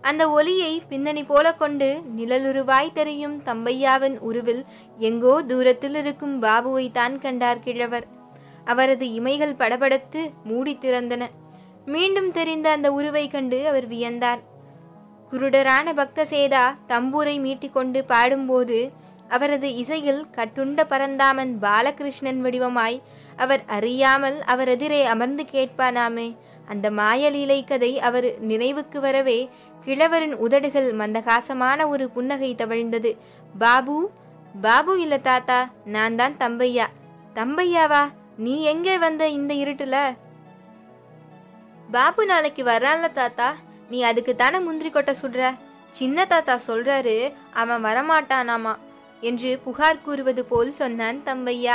[0.00, 4.62] அந்த ஒலியை பின்னணி போல கொண்டு நிழலுருவாய் தெரியும் தம்பையாவின் உருவில்
[5.08, 8.06] எங்கோ தூரத்தில் இருக்கும் பாபுவை தான் கண்டார் கிழவர்.
[8.64, 11.22] அவரது இமைகள் படபடத்து மூடி திறந்தன.
[11.86, 14.40] மீண்டும் தெரிந்த அந்த உருவை கண்டு அவர் வியந்தார்.
[15.30, 18.92] குருடரான பக்த சேதா தம்பூரை மீட்டிக்கொண்டு பாடும்போது
[19.28, 23.02] அவரது இசையில் கட்டுண்ட பரந்தாமன் பாலகிருஷ்ணன் வடிவமாய்
[23.36, 26.36] அவர் அறியாமல் அவர் எதிரே அமர்ந்து கேட்பானாமே.
[26.66, 29.50] அந்த மாயலீலை கதை அவர் நினைவுக்கு வரவே
[29.84, 33.16] கிழவரின் உதடுகள் மந்தகாசமான ஒரு புன்னகை தவழ்ந்தது.
[33.58, 34.10] பாபு
[34.60, 36.86] பாபு இல்ல தாத்தா நான் தான் தம்பையா.
[37.34, 38.12] தம்பையாவா?
[38.36, 40.16] நீ எங்கே வந்த இந்த இருட்டுல?
[41.94, 43.46] பாபு நாளைக்கு வர்றான்ல தாத்தா.
[43.90, 45.40] நீ அதுக்கு தானே முந்திரி கொட்டை சுடுற
[45.98, 47.16] சின்ன தாத்தா சொல்றாரு
[47.52, 48.72] அவன் வரமாட்டானாமா
[49.28, 51.74] என்று புகார் கூறுவது போல் சொன்னான் தம்பையா.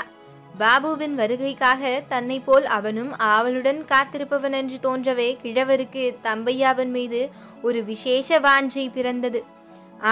[0.60, 7.22] பாபுவின் வருகைக்காக தன்னை போல் அவனும் ஆவலுடன் காத்திருப்பவன் என்று தோன்றவே கிழவருக்கு தம்பையாவின் மீது
[7.62, 9.42] ஒரு விசேஷ வாஞ்சை பிறந்தது.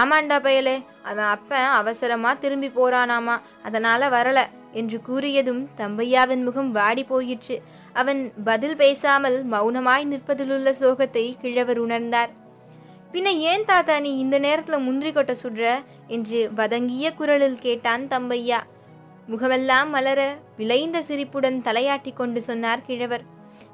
[0.00, 4.40] ஆமாண்டா பயலே அவன் அப்பன் அவசரமா திரும்பி போறானாமா அதனால வரல
[4.72, 7.56] என்று கூறியதும் தம்பையாவின் முகம் வாடி போயிற்று.
[8.00, 12.32] அவன் பதில் பேசாமல் மௌனமாய் நிற்பதிலுள்ள சோகத்தை கிழவர் உணர்ந்தார்.
[13.12, 15.66] பின்ன ஏன் தாத்தா நீ இந்த நேரத்துல முந்திரி கொட்டை சுடுற?
[16.06, 18.58] என்று வதங்கிய குரலில் கேட்டான் தம்பையா.
[19.26, 20.20] முகமெல்லாம் மலர
[20.56, 23.24] விளைந்த சிரிப்புடன் தலையாட்டி கொண்டு சொன்னார் கிழவர்.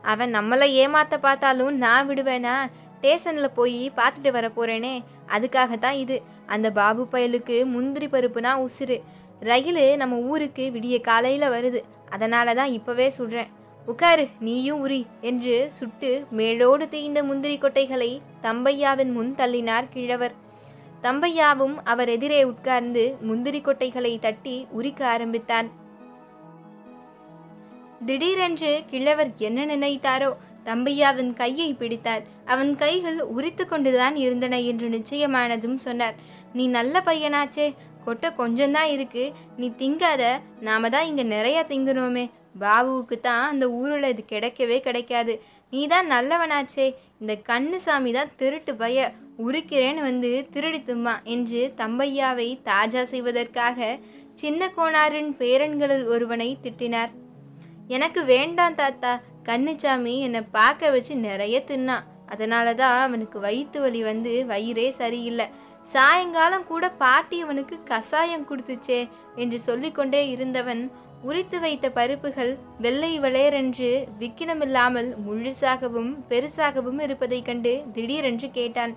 [0.02, 2.54] அவன் நம்மளை ஏமாத்த பார்த்தாலும் நான் விடுவேனா?
[2.96, 4.94] ஸ்டேஷன்ல போய் பார்த்துட்டு வர போறேனே.
[5.28, 6.22] அதுக்காகத்தான் இது.
[6.46, 8.98] அந்த பாபு பயலுக்கு முந்திரி பருப்புனா உசுறு.
[9.42, 11.82] ரயிலு நம்ம ஊருக்கு விடிய காலையில வருது.
[12.10, 13.52] அதனால தான் இப்பவே சுடுறேன்.
[13.86, 20.34] உட்காரு நீயும் உரி என்று சுட்டு மேலோடு தேய்ந்த முந்திரி கொட்டைகளை தம்பையாவின் முன் தள்ளினார் கிழவர்.
[21.02, 25.70] தம்பையாவும் அவர் எதிரே உட்கார்ந்து முந்திரி கொட்டைகளை தட்டி உரிக்க ஆரம்பித்தான்.
[28.06, 30.30] திடீரென்று கிழவர் என்ன நினைத்தாரோ
[30.64, 32.22] தம்பையாவின் கையை பிடித்தார்.
[32.44, 36.14] அவன் கைகள் உரித்து கொண்டுதான் இருந்தன என்று நிச்சயமானதும் சொன்னார்.
[36.52, 39.32] நீ நல்ல பையனாச்சே கொட்டை கொஞ்சம்தான் இருக்கு.
[39.56, 40.22] நீ திங்காத
[40.60, 42.30] நாம தான் இங்க நிறைய திங்கணுமே.
[42.54, 45.34] பாபுவுக்கு தான் அந்த ஊரில் இது கிடைக்கவே கிடைக்காது.
[45.72, 46.86] நீ தான் நல்லவனாச்சே.
[47.20, 49.06] இந்த கண்ணுசாமி தான் திருட்டு பய.
[49.38, 53.98] உரிக்கிறேன்னு வந்து திருடி தும்மா என்று தம்பையாவை தாஜா செய்வதற்காக
[54.34, 57.12] சின்ன கோணாரின் பேரன்களில் ஒருவனை திட்டினார்.
[57.88, 59.12] எனக்கு வேண்டாம் தாத்தா.
[59.48, 65.46] கண்ணுச்சாமி என்னை பார்க்க வச்சு நிறைய தின்னான் அதனால தான் அவனுக்கு வயிற்று வலி வந்து வயிறே சரியில்லை.
[65.92, 69.00] சாயங்காலம் கூட பாட்டி அவனுக்கு கசாயம் கொடுத்துச்சே
[69.36, 70.82] என்று சொல்லிக்கொண்டே இருந்தவன்
[71.22, 78.96] உரித்து வைத்த பருப்புகள் வெள்ளை வளையரென்று விக்கினமில்லாமல் முழுசாகவும் பெருசாகவும் இருப்பதைக் கண்டு திடீரென்று கேட்டான்.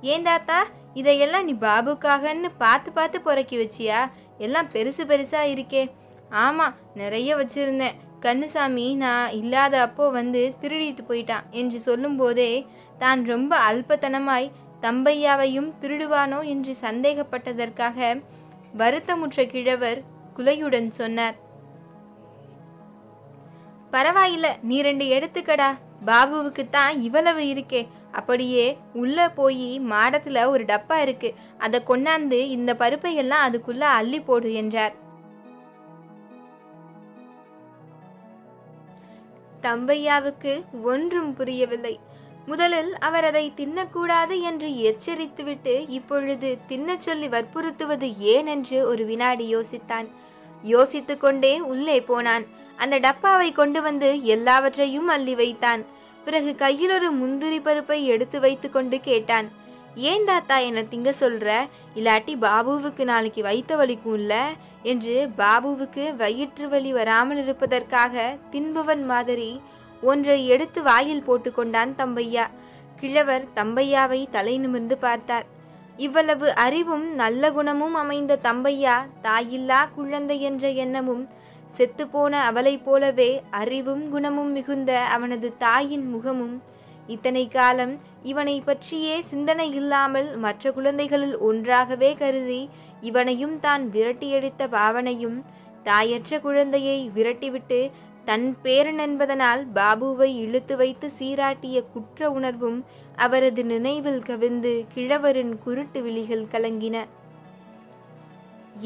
[0.00, 4.00] ஏன் தாத்தா இதையெல்லாம் நீ பாபுக்காகன்னு பார்த்து பார்த்து பொறக்கி வச்சியா?
[4.38, 5.90] எல்லாம் பெருசு பெருசா இருக்கே.
[6.30, 7.96] ஆமா நிறைய வச்சிருந்தேன்.
[8.20, 12.66] கண்ணுசாமி நான் இல்லாத அப்போ வந்து திருடிட்டு போயிட்டான் என்று சொல்லும்போதே
[12.98, 16.40] தான் ரொம்ப அல்பத்தனமாய் தம்பையாவையும் திருடுவானோ?
[16.44, 18.22] என்று சந்தேகப்பட்டதற்காக
[18.76, 20.00] வருத்தமுற்ற கிழவர்
[20.36, 21.36] குலையுடன் சொன்னார்.
[23.92, 25.68] பரவாயில்ல நீ ரெண்டு எடுத்துக்கடா.
[26.06, 27.86] பாபுவுக்கு தான் இவ்வளவு இருக்கே.
[28.12, 31.34] அப்படியே உள்ள போய் மாடத்துல ஒரு டப்பா இருக்கு.
[31.58, 34.94] அதை கொண்டாந்து இந்த பருப்பை எல்லாம் அதுக்குள்ள அள்ளி போடு என்றார்.
[39.62, 42.00] தம்பையாவுக்கு ஒன்றும் புரியவில்லை.
[42.46, 50.08] முதலில் அவர் அதை தின்னக்கூடாது என்று எச்சரித்துவிட்டு இப்பொழுது தின்னச் சொல்லி வற்புறுத்துவது ஏன் என்று ஒரு வினாடி யோசித்தான்.
[50.62, 52.46] யோசித்து கொண்டே உள்ளே போனான்.
[52.76, 55.84] அந்த டப்பாவை கொண்டு வந்து எல்லாவற்றையும் அள்ளி வைத்தான்.
[56.24, 59.50] பிறகு கையில் ஒரு முந்திரி பருப்பை எடுத்து வைத்து கொண்டு கேட்டான்.
[59.94, 61.68] ஏன் தாத்தா என்ன திங்க சொல்ற?
[61.96, 64.52] இல்லாட்டி பாபுவுக்கு நாளைக்கு வைத்த வலிக்கும் இல்ல?
[64.82, 69.60] என்று பாபுவுக்கு வயிற்று வலி வராமல் இருப்பதற்காக தின்பவன் மாதிரி
[70.02, 72.46] ஒன்றை எடுத்து வாயில் போட்டுக்கொண்டான் தம்பையா.
[73.00, 75.46] கிழவர் தம்பையாவை தலை நிமிர்ந்து பார்த்தார்.
[75.96, 81.28] இவ்வளவு அறிவும் நல்ல குணமும் அமைந்த தம்பையா தாயில்லா குழந்தை என்ற எண்ணமும்
[81.78, 86.62] செத்துப்போன அவளைப் போலவே அறிவும் குணமும் மிகுந்த அவனது தாயின் முகமும்
[87.08, 92.68] இத்தனை காலம் இவனை பற்றியே சிந்தனை இல்லாமல் மற்ற குழந்தைகளில் ஒன்றாகவே கருதி
[93.00, 95.44] இவனையும் தான் விரட்டியடித்த பாவனையும்
[95.82, 97.90] தாயற்ற குழந்தையை விரட்டிவிட்டு
[98.28, 102.78] தன் பேரன் என்பதனால் பாபுவை இழுத்து வைத்து சீராட்டிய குற்ற உணர்வும்
[103.16, 106.96] அவரது நினைவில் கவிழ்ந்து கிழவரின் குருட்டு விழிகள் கலங்கின.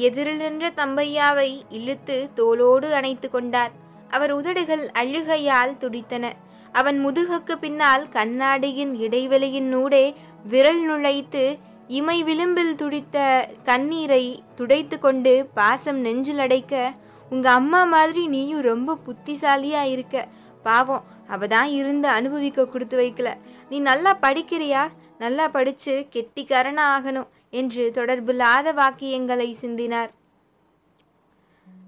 [0.05, 3.73] எதிரில் நின்ற தம்பையாவை இழுத்து தோளோடு அணைத்து கொண்டார்.
[4.09, 6.25] அவர் உதடுகள் அழுகையால் துடித்தன.
[6.71, 10.05] அவன் முதுகுக்கு பின்னால் கண்ணாடியின் இடைவெளியினூடே
[10.43, 11.43] விரல் நுழைத்து
[11.87, 13.17] இமை விளிம்பில் துடித்த
[13.63, 14.23] கண்ணீரை
[14.55, 16.93] துடைத்து கொண்டு பாசம் நெஞ்சில் அடைக்க
[17.31, 20.25] உங்க அம்மா மாதிரி நீயும் ரொம்ப புத்திசாலியா இருக்க.
[20.63, 23.29] பாவம் அவ தான் இருந்து அனுபவிக்க கொடுத்து வைக்கல.
[23.69, 24.81] நீ நல்லா படிக்கிறியா?
[25.23, 30.11] நல்லா படிச்சு கெட்டிக்காரனா ஆகணும் என்று தொடர்பில்லாத வாக்கியங்களை சிந்தினார்.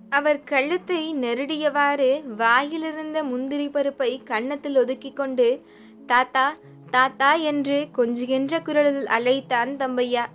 [0.10, 2.10] அவர் கழுத்தை நெருடியவாறு
[2.42, 5.48] வாயிலிருந்த முந்திரி பருப்பை கன்னத்தில் ஒதுக்கி கொண்டு
[6.12, 6.46] தாத்தா
[6.96, 10.26] தாத்தா என்று கொஞ்சுகின்ற குரலில் அழைத்தான் தம்பையா.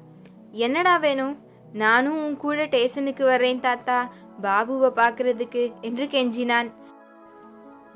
[0.64, 1.34] என்னடா வேணும்?
[1.72, 3.98] நானும் உன் கூட டேஷனுக்கு வர்றேன் தாத்தா.
[4.42, 6.72] பாபுவை பார்க்கறதுக்கு என்று கெஞ்சினான்.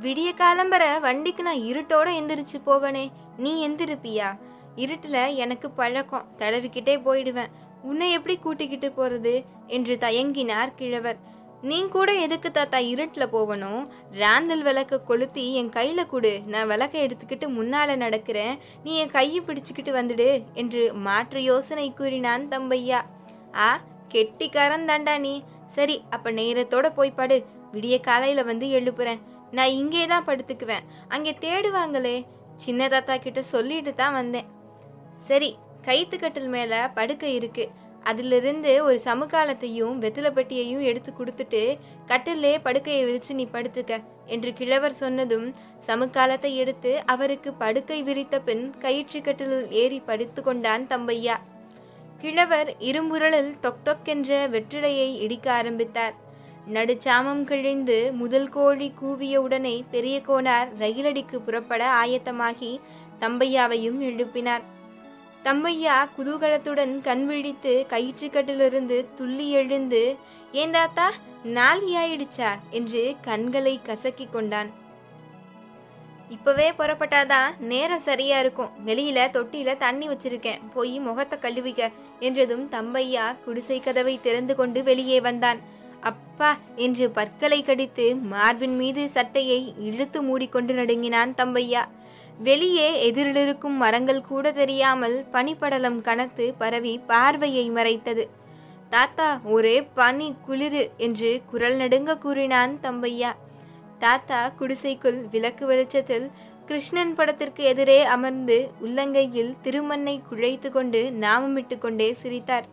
[0.02, 4.38] விடிய காலம்பர வண்டிக்கு நான் இருட்டோட எந்திரிச்சு போவனே நீ எந்திருப்பியா?
[4.76, 7.52] இருட்டுல எனக்கு பழக்கம் தடவிக்கிட்டே போயிடுவேன்.
[7.82, 9.44] உன்னை எப்படி கூட்டிக்கிட்டு போறது?
[9.66, 11.30] என்று தயங்கினார் கிழவர்.
[11.62, 13.88] நீ கூட எதுக்கு தாத்தா இருட்டுல போகணும்?
[14.12, 16.40] ராந்தல் விளக்க கொளுத்தி என் கையில கொடு.
[16.46, 18.58] நான் விளக்க எடுத்துக்கிட்டு முன்னால நடக்கிறேன்.
[18.84, 23.00] நீ என் கையை பிடிச்சுக்கிட்டு வந்துடு என்று மாற்று யோசனை கூறினான் தம்பையா.
[23.54, 25.44] ஆ கெட்டிக்காரன் தாண்டா நீ.
[25.74, 27.36] சரி அப்ப நேரத்தோட போய் படு.
[27.74, 29.20] விடிய காலையில வந்து எழுப்புறேன்.
[29.56, 30.86] நான் இங்கே தான் படுத்துக்குவேன்.
[31.14, 32.16] அங்கே தேடுவாங்களே.
[32.64, 34.48] சின்ன தாத்தா கிட்ட சொல்லிட்டு தான் வந்தேன்.
[35.28, 35.50] சரி
[35.86, 37.64] கைத்து கட்டில் மேல படுக்கை இருக்கு.
[38.10, 41.60] அதிலிருந்து ஒரு சமுக்காலத்தையும் வெத்திலப்பட்டியையும் எடுத்து கொடுத்துட்டு
[42.10, 43.98] கட்டிலே படுக்கையை விரிச்சு நீ படுத்துக்க
[44.34, 45.46] என்று கிழவர் சொன்னதும்
[45.88, 51.36] சமுக்காலத்தை எடுத்து அவருக்கு படுக்கை விரித்த பின் கயிற்று கட்டிலில் ஏறி படுத்து கொண்டான் தம்பையா.
[52.22, 56.14] கிழவர் இரும்புரலில் டொக் டொக் என்ற வெற்றிலையை இடிக்க ஆரம்பித்தார்.
[56.72, 62.80] நடுச்சாமம் கிழிந்து முதல் கோழி கூவிய உடனே பெரிய கோனார் ரயிலடிக்கு புறப்பட ஆயத்தமாகி
[63.20, 64.62] தம்பையாவையும் எழுப்பினார்.
[65.44, 70.16] தம்பையா குதூகலத்துடன் கண் விழித்து கயிற்றுக்கட்டிலிருந்து துள்ளி எழுந்து
[70.52, 71.10] ஏன் தாத்தா
[72.70, 74.70] என்று கண்களை கசக்கிக் கொண்டான்.
[76.34, 78.72] இப்பவே புறப்பட்டாதான் நேரம் சரியா இருக்கும்.
[78.88, 80.62] வெளியில தொட்டியில தண்ணி வச்சிருக்கேன்.
[80.74, 81.90] போய் முகத்தை கழுவிக்க
[82.26, 85.60] என்றதும் தம்பையா குடிசை கதவை திறந்து கொண்டு வெளியே வந்தான்.
[86.10, 86.50] அப்பா
[86.84, 91.82] என்று பற்களை கடித்து மார்பின் மீது சட்டையை இழுத்து மூடிக்கொண்டு நடுங்கினான் தம்பையா.
[92.48, 98.24] வெளியே எதிரிலிருக்கும் மரங்கள் கூட தெரியாமல் பனிப்படலம் கனத்து பரவி பார்வையை மறைத்தது.
[98.94, 103.30] தாத்தா ஒரே பனி குளிரு என்று குரல் நடுங்க கூறினான் தம்பையா.
[104.02, 106.30] தாத்தா குடிசைக்குள் விளக்கு வெளிச்சத்தில்
[106.66, 112.66] கிருஷ்ணன் படத்திற்கு எதிரே அமர்ந்து உள்ளங்கையில் திருமண்ணை குழைத்து கொண்டு நாமமிட்டு கொண்டே சிரித்தார்.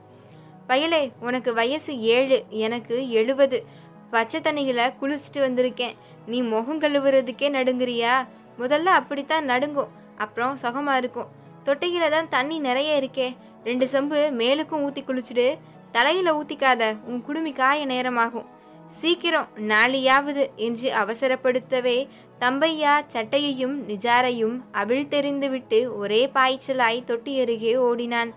[0.69, 3.65] வயலே உனக்கு வயசு ஏழு எனக்கு எழுபது
[4.11, 5.95] பச்சை தண்ணியில் குளிச்சுட்டு வந்திருக்கேன்.
[6.25, 8.27] நீ முகம் கழுவுறதுக்கே நடுங்குறியா?
[8.59, 9.87] முதல்ல அப்படித்தான் நடுங்கும்.
[10.17, 11.27] அப்புறம் சுகமா இருக்கும்.
[11.65, 13.35] தொட்டியில தான் தண்ணி நிறைய இருக்கே.
[13.63, 15.57] ரெண்டு செம்பு மேலுக்கும் ஊத்தி குளிச்சுடு.
[15.91, 16.97] தலையில ஊத்திக்காத.
[17.05, 18.57] உன் குடுமி காய நேரமாகும்.
[18.97, 21.97] சீக்கிரம் நாளையாவது என்று அவசரப்படுத்தவே
[22.39, 28.31] தம்பையா சட்டையையும் நிஜாரையும் அவிழ்த்தெறிந்துவிட்டு ஒரே பாய்ச்சலாய் தொட்டி அருகே ஓடினான்.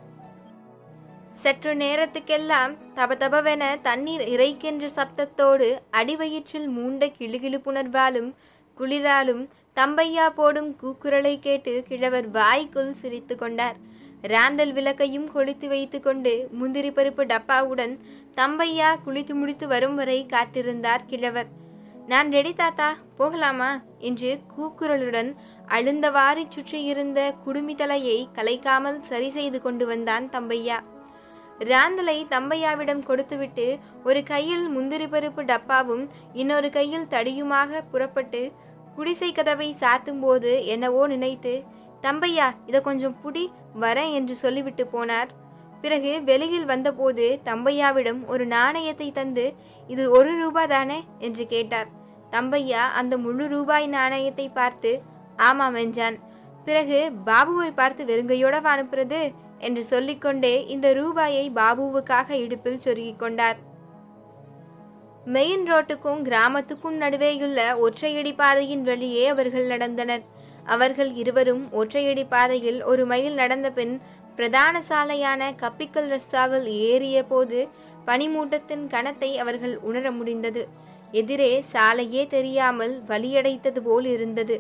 [1.33, 8.31] சற்று நேரத்துக்கெல்லாம் தபதபவென தண்ணீர் இறைக்கின்ற சப்தத்தோடு அடிவயிற்றில் மூண்ட கிளுகிளுப்புணர்வாலும்
[8.79, 13.77] குளிராலும் தம்பையா போடும் கூக்குரலை கேட்டு கிழவர் வாய்க்குள் சிரித்து கொண்டார்.
[14.23, 17.95] ராந்தல் விளக்கையும் கொளுத்து வைத்துக்கொண்டு முந்திரி பருப்பு டப்பாவுடன்
[18.37, 21.49] தம்பையா குளித்து முடித்து வரும் வரை காத்திருந்தார் கிழவர்.
[22.07, 23.69] நான் ரெடி தாத்தா போகலாமா?
[23.99, 25.31] என்று கூக்குரலுடன்
[25.69, 30.79] அழுந்தவாறு சுற்றியிருந்த குடுமி தலையை கலைக்காமல் சரி செய்து கொண்டு வந்தான் தம்பையா.
[31.59, 33.67] ராந்தலை தம்பையாவிடம் கொடுத்துவிட்டு
[34.05, 38.53] ஒரு கையில் முந்திரி பருப்பு டப்பாவும் இன்னொரு கையில் தடியுமாக புறப்பட்டு
[38.95, 41.55] குடிசை கதவை சாத்தும் போது என்னவோ நினைத்து
[42.03, 43.45] தம்பையா இதை கொஞ்சம் புடி
[43.81, 45.31] வரேன் என்று சொல்லிவிட்டு போனார்.
[45.83, 49.47] பிறகு வெளியில் வந்தபோது தம்பையாவிடம் ஒரு நாணயத்தை தந்து
[49.89, 50.99] இது ஒரு ரூபா தானே?
[51.19, 51.89] என்று கேட்டார்.
[52.31, 54.93] தம்பையா அந்த முழு ரூபாய் நாணயத்தை பார்த்து
[55.37, 56.17] ஆமாம் என்றான்.
[56.65, 59.23] பிறகு பாபுவை பார்த்து வெறுங்கையோட அனுப்புறது?
[59.59, 63.59] என்று சொல்லிக்கொண்டே இந்த ரூபாயை பாபுவுக்காக இடுப்பில் சொருகிக் கொண்டார்.
[65.25, 70.25] மெயின் ரோட்டுக்கும் கிராமத்துக்கும் நடுவேயுள்ள ஒற்றையடி பாதையின் வழியே அவர்கள் நடந்தனர்.
[70.65, 73.95] அவர்கள் இருவரும் ஒற்றையடி பாதையில் ஒரு மைல் நடந்த பின்
[74.37, 77.59] பிரதான சாலையான கப்பிக்கல் ரஸ்தாவில் ஏறிய போது
[78.07, 80.63] பனிமூட்டத்தின் கணத்தை அவர்கள் உணர முடிந்தது.
[81.13, 84.57] எதிரே சாலையே தெரியாமல் வலியடைத்தது போல் இருந்தது.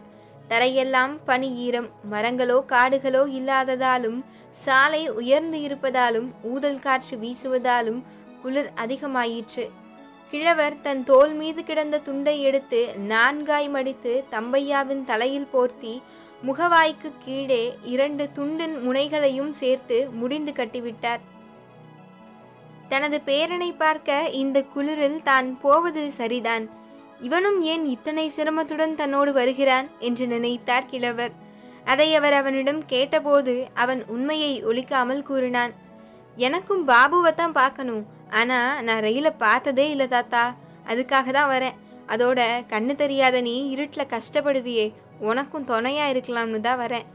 [0.48, 4.18] தரையெல்லாம் பனி ஈரம் மரங்களோ காடுகளோ இல்லாததாலும்
[4.64, 8.00] சாலை உயர்ந்து இருப்பதாலும் ஊதல் காற்று வீசுவதாலும்
[8.42, 9.64] குளிர் அதிகமாயிற்று.
[10.32, 12.80] கிழவர் தன் தோல் மீது கிடந்த துண்டை எடுத்து
[13.12, 15.94] நான்காய் மடித்து தம்பையாவின் தலையில் போர்த்தி
[16.46, 21.22] முகவாய்க்கு கீழே இரண்டு துண்டின் முனைகளையும் சேர்த்து முடிந்து கட்டிவிட்டார்.
[22.92, 26.64] தனது பேரனை பார்க்க இந்த குளிரில் தான் போவது சரிதான்.
[27.26, 31.32] இவனும் ஏன் இத்தனை சிரமத்துடன் தன்னோடு வருகிறான் என்று நினைத்தார் கிழவர்.
[31.92, 35.72] அதை அவர் அவனிடம் கேட்டபோது அவன் உண்மையை ஒழிக்காமல் கூறினான்.
[36.46, 38.02] எனக்கும் பாபுவை தான் பார்க்கணும்.
[38.40, 40.44] ஆனா நான் ரயில பார்த்ததே இல்லை தாத்தா.
[40.90, 41.78] அதுக்காக தான் வரேன்.
[42.12, 42.40] அதோட
[42.72, 44.86] கண்ணு தெரியாத நீ இருட்டில் கஷ்டப்படுவியே.
[45.20, 47.06] உனக்கும் துணையா இருக்கலாம்னு தான் வரேன்.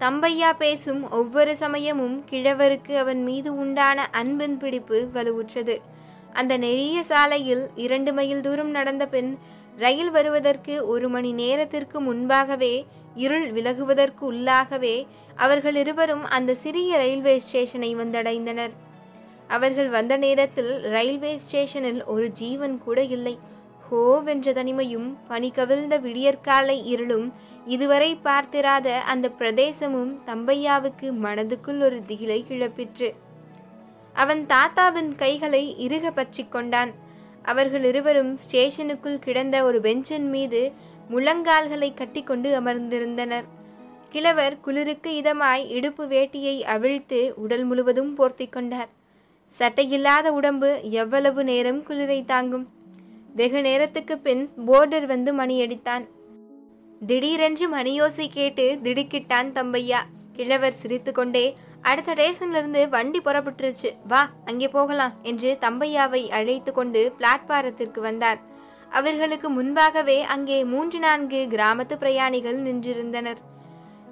[0.00, 5.76] தம்பையா பேசும் ஒவ்வொரு சமயமும் கிழவருக்கு அவன் மீது உண்டான அன்பின் பிடிப்பு வலுவுற்றது.
[6.32, 9.38] அந்த நெடிய சாலையில் இரண்டு மைல் தூரம் நடந்த பின்
[9.76, 17.96] ரயில் வருவதற்கு ஒரு மணி நேரத்திற்கு முன்பாகவே இருள் விலகுவதற்கு உள்ளாகவே அவர்கள் இருவரும் அந்த சிறிய ரயில்வே ஸ்டேஷனை
[17.96, 18.70] வந்தடைந்தனர்.
[19.48, 23.38] அவர்கள் வந்த நேரத்தில் ரயில்வே ஸ்டேஷனில் ஒரு ஜீவன் கூட இல்லை.
[23.90, 27.32] ஹோவென்ற தனிமையும் பனி கவிழ்ந்த விடியற்காலை இருளும்
[27.66, 33.08] இதுவரை பார்த்திராத அந்த பிரதேசமும் தம்பையாவுக்கு மனதுக்குள் ஒரு திகிலை கிளப்பிற்று.
[34.12, 36.92] அவன் தாத்தாவின் கைகளை இறுக பற்றி கொண்டான்.
[37.42, 40.72] அவர்கள் இருவரும் ஸ்டேஷனுக்குள் கிடந்த ஒரு பெஞ்சின் மீது
[41.10, 43.46] முழங்கால்களை கட்டிக்கொண்டு அமர்ந்திருந்தனர்.
[44.08, 48.90] கிழவர் குளிருக்கு இதமாய் இடுப்பு வேட்டியை அவிழ்த்து உடல் முழுவதும் போர்த்தி கொண்டார்.
[49.58, 52.66] சட்டையில்லாத உடம்பு எவ்வளவு நேரம் குளிரை தாங்கும்?
[53.38, 56.04] வெகு நேரத்துக்கு பின் போர்டர் வந்து மணியடித்தான்.
[57.00, 60.00] திடீரென்று மணியோசை கேட்டு திடுக்கிட்டான் தம்பையா.
[60.32, 61.44] கிழவர் சிரித்துக்கொண்டே
[61.82, 63.90] அடுத்த ஸ்டேஷன்லேருந்து வண்டி புறப்பட்டுருச்சு.
[64.08, 68.40] வா அங்கே போகலாம் என்று தம்பையாவை அழைத்து கொண்டு பிளாட்பாரத்திற்கு வந்தார்.
[68.90, 73.40] அவர்களுக்கு முன்பாகவே அங்கே மூன்று நான்கு கிராமத்து பிரயாணிகள் நின்றிருந்தனர்.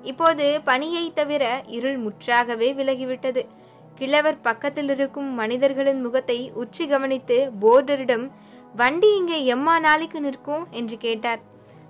[0.03, 3.43] இப்போது பனியை தவிர இருள் முற்றாகவே விலகிவிட்டது.
[3.95, 8.27] கிழவர் பக்கத்தில் இருக்கும் மனிதர்களின் முகத்தை உச்சி கவனித்து போர்டரிடம்
[8.75, 11.41] வண்டி இங்கே எம்மா நாளைக்கு நிற்கும் என்று கேட்டார்.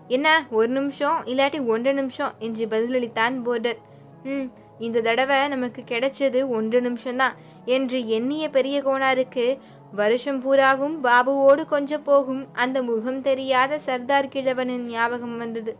[0.08, 1.18] என்ன ஒரு நிமிஷம்?
[1.24, 2.32] இல்லாட்டி ஒன்றரை நிமிஷம்?
[2.38, 3.78] என்று பதிலளித்தான் போர்டர்.
[4.24, 4.46] ம்
[4.78, 9.58] இந்த தடவை நமக்கு கிடைச்சது ஒன்று நிமிஷம்தான் என்று எண்ணிய பெரிய கோனாருக்கு
[9.92, 15.76] வருஷம் பூராவும் பாபுவோடு கொஞ்சம் போகும் அந்த முகம் தெரியாத சர்தார் கிழவனின் ஞாபகம் வந்தது.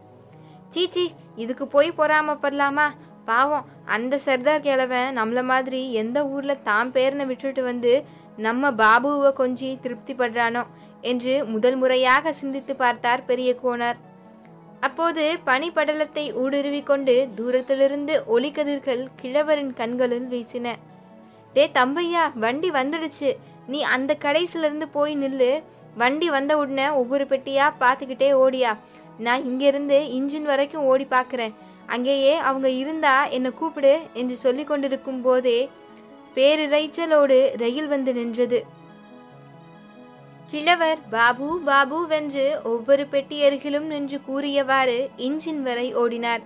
[0.69, 2.87] சீச்சி இதுக்கு போய் பொறாமப்படலாமா?
[3.25, 8.05] பாவம் அந்த சர்தார் கிழவன் நம்மள மாதிரி எந்த ஊர்ல தான் பேரனை விட்டுட்டு வந்து
[8.37, 10.67] நம்ம பாபுவை கொஞ்சி திருப்தி படுறானோ
[11.01, 13.99] என்று முதல் முறையாக சிந்தித்து பார்த்தார் பெரிய கோனார்
[14.81, 20.75] அப்போது பனிப்படலத்தை ஊடுருவி கொண்டு தூரத்திலிருந்து ஒளிக்கதிர்கள் கிழவரின் கண்களில் வீசின.
[21.53, 23.37] டே தம்பையா வண்டி வந்துடுச்சு.
[23.67, 25.63] நீ அந்த கடைசிலிருந்து போய் நில்லு.
[25.97, 28.77] வண்டி வந்த உடனே ஒவ்வொரு பெட்டியா பார்த்துக்கிட்டே ஓடியா.
[29.19, 31.55] நான் இங்கிருந்து இன்ஜின் வரைக்கும் ஓடி பார்க்குறேன்.
[31.87, 35.69] அங்கேயே அவங்க இருந்தா என்னை கூப்பிடு என்று சொல்லி கொண்டிருக்கும் போதே
[36.35, 38.65] பேரிரைச்சலோடு ரயில் வந்து நின்றது.
[40.51, 46.43] கிழவர் பாபு பாபு வென்று ஒவ்வொரு பெட்டி அருகிலும் நின்று கூறியவாறு இன்ஜின் வரை ஓடினார்.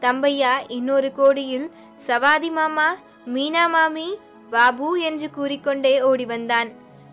[0.00, 2.96] தம்பையா இன்னொரு கோடியில் சவாதி மாமா
[3.34, 4.18] மீனா மாமி
[4.50, 6.70] பாபு என்று கூறிக்கொண்டே ஓடி வந்தான்.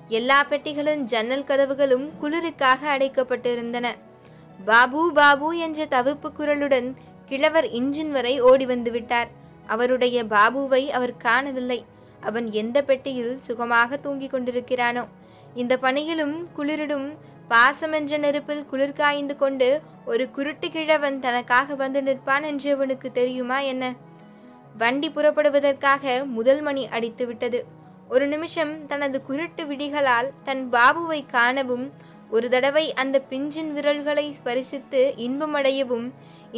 [0.07, 3.95] எல்லா பெட்டிகளின் ஜன்னல் கதவுகளும் குளிருக்காக அடைக்கப்பட்டிருந்தன.
[4.65, 6.93] பாபு பாபு என்ற தவிப்பு குரலுடன்
[7.25, 9.29] கிழவர் இன்ஜின் வரை ஓடி வந்து விட்டார்.
[9.67, 11.85] அவருடைய பாபுவை அவர் காணவில்லை.
[12.21, 15.05] அவன் எந்த பெட்டியில் சுகமாக தூங்கிக் கொண்டிருக்கிறானோ?
[15.61, 17.07] இந்த பணியிலும் குளிரிடும்
[17.51, 19.67] பாசமென்ற நெருப்பில் குளிர் காய்ந்து கொண்டு
[20.11, 23.85] ஒரு குருட்டு கிழவன் தனக்காக வந்து நிற்பான் என்று அவனுக்கு தெரியுமா என்ன?
[24.81, 26.03] வண்டி புறப்படுவதற்காக
[26.37, 27.59] முதல் மணி அடித்து விட்டது.
[28.13, 31.87] ஒரு நிமிஷம் தனது குருட்டு விழிகளால் தன் பாபுவை காணவும்
[32.35, 36.07] ஒரு தடவை அந்த பிஞ்சின் விரல்களை ஸ்பரிசித்து இன்பமடையவும்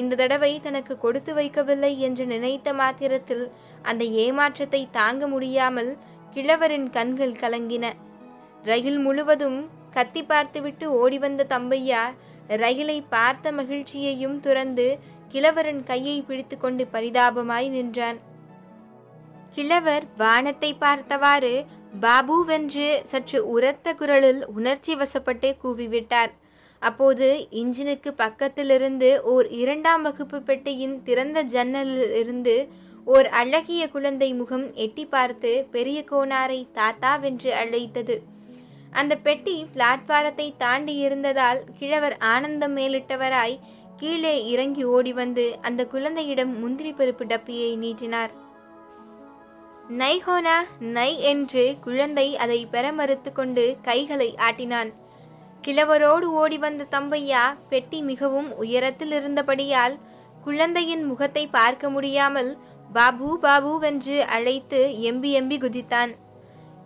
[0.01, 3.45] இந்த தடவை தனக்கு கொடுத்து வைக்கவில்லை என்று நினைத்த மாத்திரத்தில்
[3.81, 5.91] அந்த ஏமாற்றத்தை தாங்க முடியாமல்
[6.35, 7.85] கிழவரின் கண்கள் கலங்கின.
[8.63, 12.03] ரயில் முழுவதும் கத்தி பார்த்துவிட்டு ஓடி வந்த தம்பையா
[12.47, 14.97] ரயிலை பார்த்த மகிழ்ச்சியையும் துறந்து
[15.29, 18.19] கிழவரின் கையை பிடித்துக்கொண்டு பரிதாபமாய் நின்றான்.
[19.55, 21.65] கிழவர் வானத்தை பார்த்தவாறு
[22.01, 26.31] பாபுவென்று சற்று உரத்த குரலில் உணர்ச்சி வசப்பட்டு கூவிவிட்டார்.
[26.79, 32.67] அப்போது இன்ஜினுக்கு பக்கத்திலிருந்து ஓர் இரண்டாம் வகுப்பு பெட்டியின் திறந்த ஜன்னலில் இருந்து
[33.05, 38.17] ஓர் அழகிய குழந்தை முகம் எட்டி பார்த்து பெரிய கோனாரை தாத்தாவென்று அழைத்தது.
[38.91, 43.59] அந்த பெட்டி பிளாட்பாரத்தை தாண்டி இருந்ததால் கிழவர் ஆனந்தம் மேலிட்டவராய்
[43.97, 48.31] கீழே இறங்கி ஓடி வந்து அந்த குழந்தையிடம் முந்திரி பருப்பு டப்பியை நீட்டினார்.
[49.99, 54.89] நைஹோனா நை என்று குழந்தை அதை பெற மறுத்து கொண்டு கைகளை ஆட்டினான்.
[55.61, 59.95] கிழவரோடு ஓடி வந்த தம்பையா பெட்டி மிகவும் உயரத்தில் இருந்தபடியால்
[60.43, 62.57] குழந்தையின் முகத்தை பார்க்க முடியாமல்
[62.93, 64.79] பாபு பாபுவென்று அழைத்து
[65.11, 66.11] எம்பி எம்பி குதித்தான்.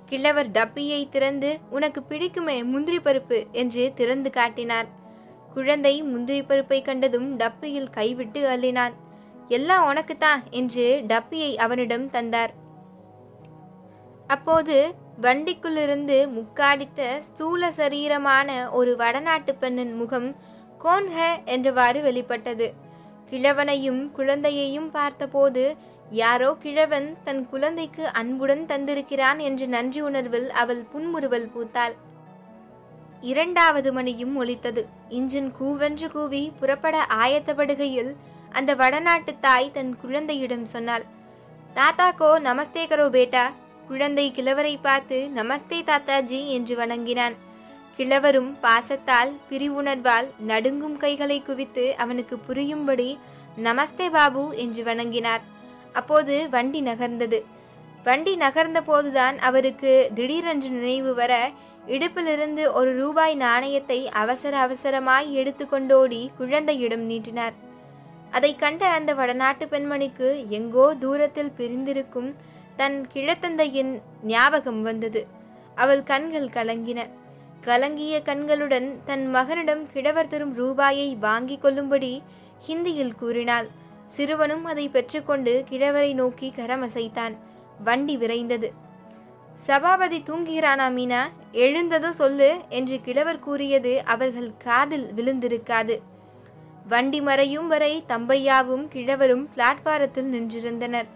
[0.06, 3.52] கிழவர் டப்பியை திறந்து உனக்கு பிடிக்குமே முந்திரி பருப்பு?
[3.52, 4.88] என்று திறந்து காட்டினார்.
[5.54, 8.94] குழந்தை முந்திரி பருப்பை கண்டதும் டப்பியில் கைவிட்டு அள்ளினான்.
[9.48, 12.54] எல்லாம் உனக்குத்தான் என்று டப்பியை அவனிடம் தந்தார்.
[14.28, 20.36] அப்போது வண்டிக்குள்ளிருந்து முக்காடித்த ஸ்தூல சரீரமான ஒரு வடநாட்டு பெண்ணின் முகம்
[20.84, 22.74] கோன்ஹ என்றவாறு வெளிப்பட்டது.
[23.30, 25.76] கிழவனையும் குழந்தையையும் பார்த்தபோது
[26.22, 31.94] யாரோ கிழவன் தன் குழந்தைக்கு அன்புடன் தந்திருக்கிறான் என்ற நன்றி உணர்வில் அவள் புன்முறுவல் பூத்தாள்.
[33.22, 34.82] இரண்டாவது மணியும் ஒலித்தது.
[35.10, 38.12] இன்ஜின் கூவென்று கூவி புறப்பட ஆயத்தப்படுகையில்
[38.50, 41.06] அந்த வடநாட்டு தாய் தன் குழந்தையிடம் சொன்னாள்.
[41.74, 43.46] தாத்தா கோ நமஸ்தே கரோ பேட்டா.
[43.88, 47.38] குழந்தை கிழவரை பார்த்து நமஸ்தே தாத்தாஜி என்று வணங்கினான்.
[47.98, 53.10] கிழவரும் பாசத்தால் பிரிவுணர்வால் நடுங்கும் கைகளை குவித்து அவனுக்கு புரியும்படி
[53.64, 55.44] நமஸ்தே பாபு என்று வணங்கினார்.
[55.94, 57.40] அப்போது வண்டி நகர்ந்தது.
[58.04, 61.34] வண்டி நகர்ந்த போதுதான் அவருக்கு திடீரென்று நினைவு வர
[61.88, 67.56] இடுப்பிலிருந்து ஒரு ரூபாய் நாணயத்தை அவசர அவசரமாய் எடுத்து கொண்டோடி குழந்தையிடம் நீட்டினார்.
[68.32, 72.36] அதை கண்ட அந்த வடநாட்டு பெண்மணிக்கு எங்கோ தூரத்தில் பிரிந்திருக்கும்
[72.76, 73.92] தன் கிழத்தந்தையின்
[74.24, 75.28] ஞாபகம் வந்தது.
[75.76, 77.00] அவள் கண்கள் கலங்கின.
[77.62, 82.24] கலங்கிய கண்களுடன் தன் மகனிடம் கிழவர் தரும் ரூபாயை வாங்கி கொள்ளும்படி
[82.68, 83.68] ஹிந்தியில் கூறினாள்.
[84.16, 87.36] சிறுவனும் அதை பெற்றுக்கொண்டு கிழவரை நோக்கி கரமசைத்தான்.
[87.84, 88.70] வண்டி விரைந்தது.
[89.56, 91.22] சபாபதி தூங்குகிறானா மீனா?
[91.52, 95.96] எழுந்ததும் சொல்லு என்று கிழவர் கூறியது அவர்கள் காதில் விழுந்திருக்காது.
[96.88, 101.10] வண்டி மறையும் வரை தம்பையாவும் கிழவரும் பிளாட்பாரத்தில் நின்றிருந்தனர்.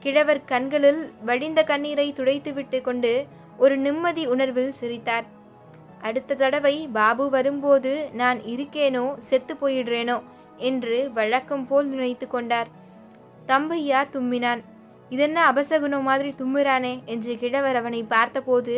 [0.00, 3.26] கிழவர் கண்களில் வழிந்த கண்ணீரை துடைத்துவிட்டு கொண்டு
[3.56, 5.26] ஒரு நிம்மதி உணர்வில் சிரித்தார்.
[6.00, 10.16] அடுத்த தடவை பாபு வரும்போது நான் இருக்கேனோ செத்து போயிடுறேனோ
[10.70, 12.68] என்று வழக்கம் போல் நினைத்து கொண்டார்.
[13.46, 14.62] தம்பையா தும்மினான்.
[15.08, 18.76] இதென்ன அபசகுணம் மாதிரி தும்முறானே என்று கிழவர் அவனை பார்த்தபோது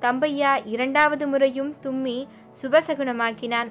[0.00, 2.18] தம்பையா இரண்டாவது முறையும் தும்மி
[2.60, 3.70] சுபசகுணமாக்கினான்.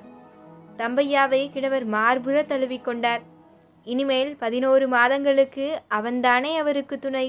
[0.78, 3.24] தம்பையாவை கிழவர் மார்புற தழுவிக்கொண்டார்
[3.86, 5.66] இனிமேல் பதினோரு மாதங்களுக்கு
[5.98, 7.28] அவன்தானே அவருக்கு துணை?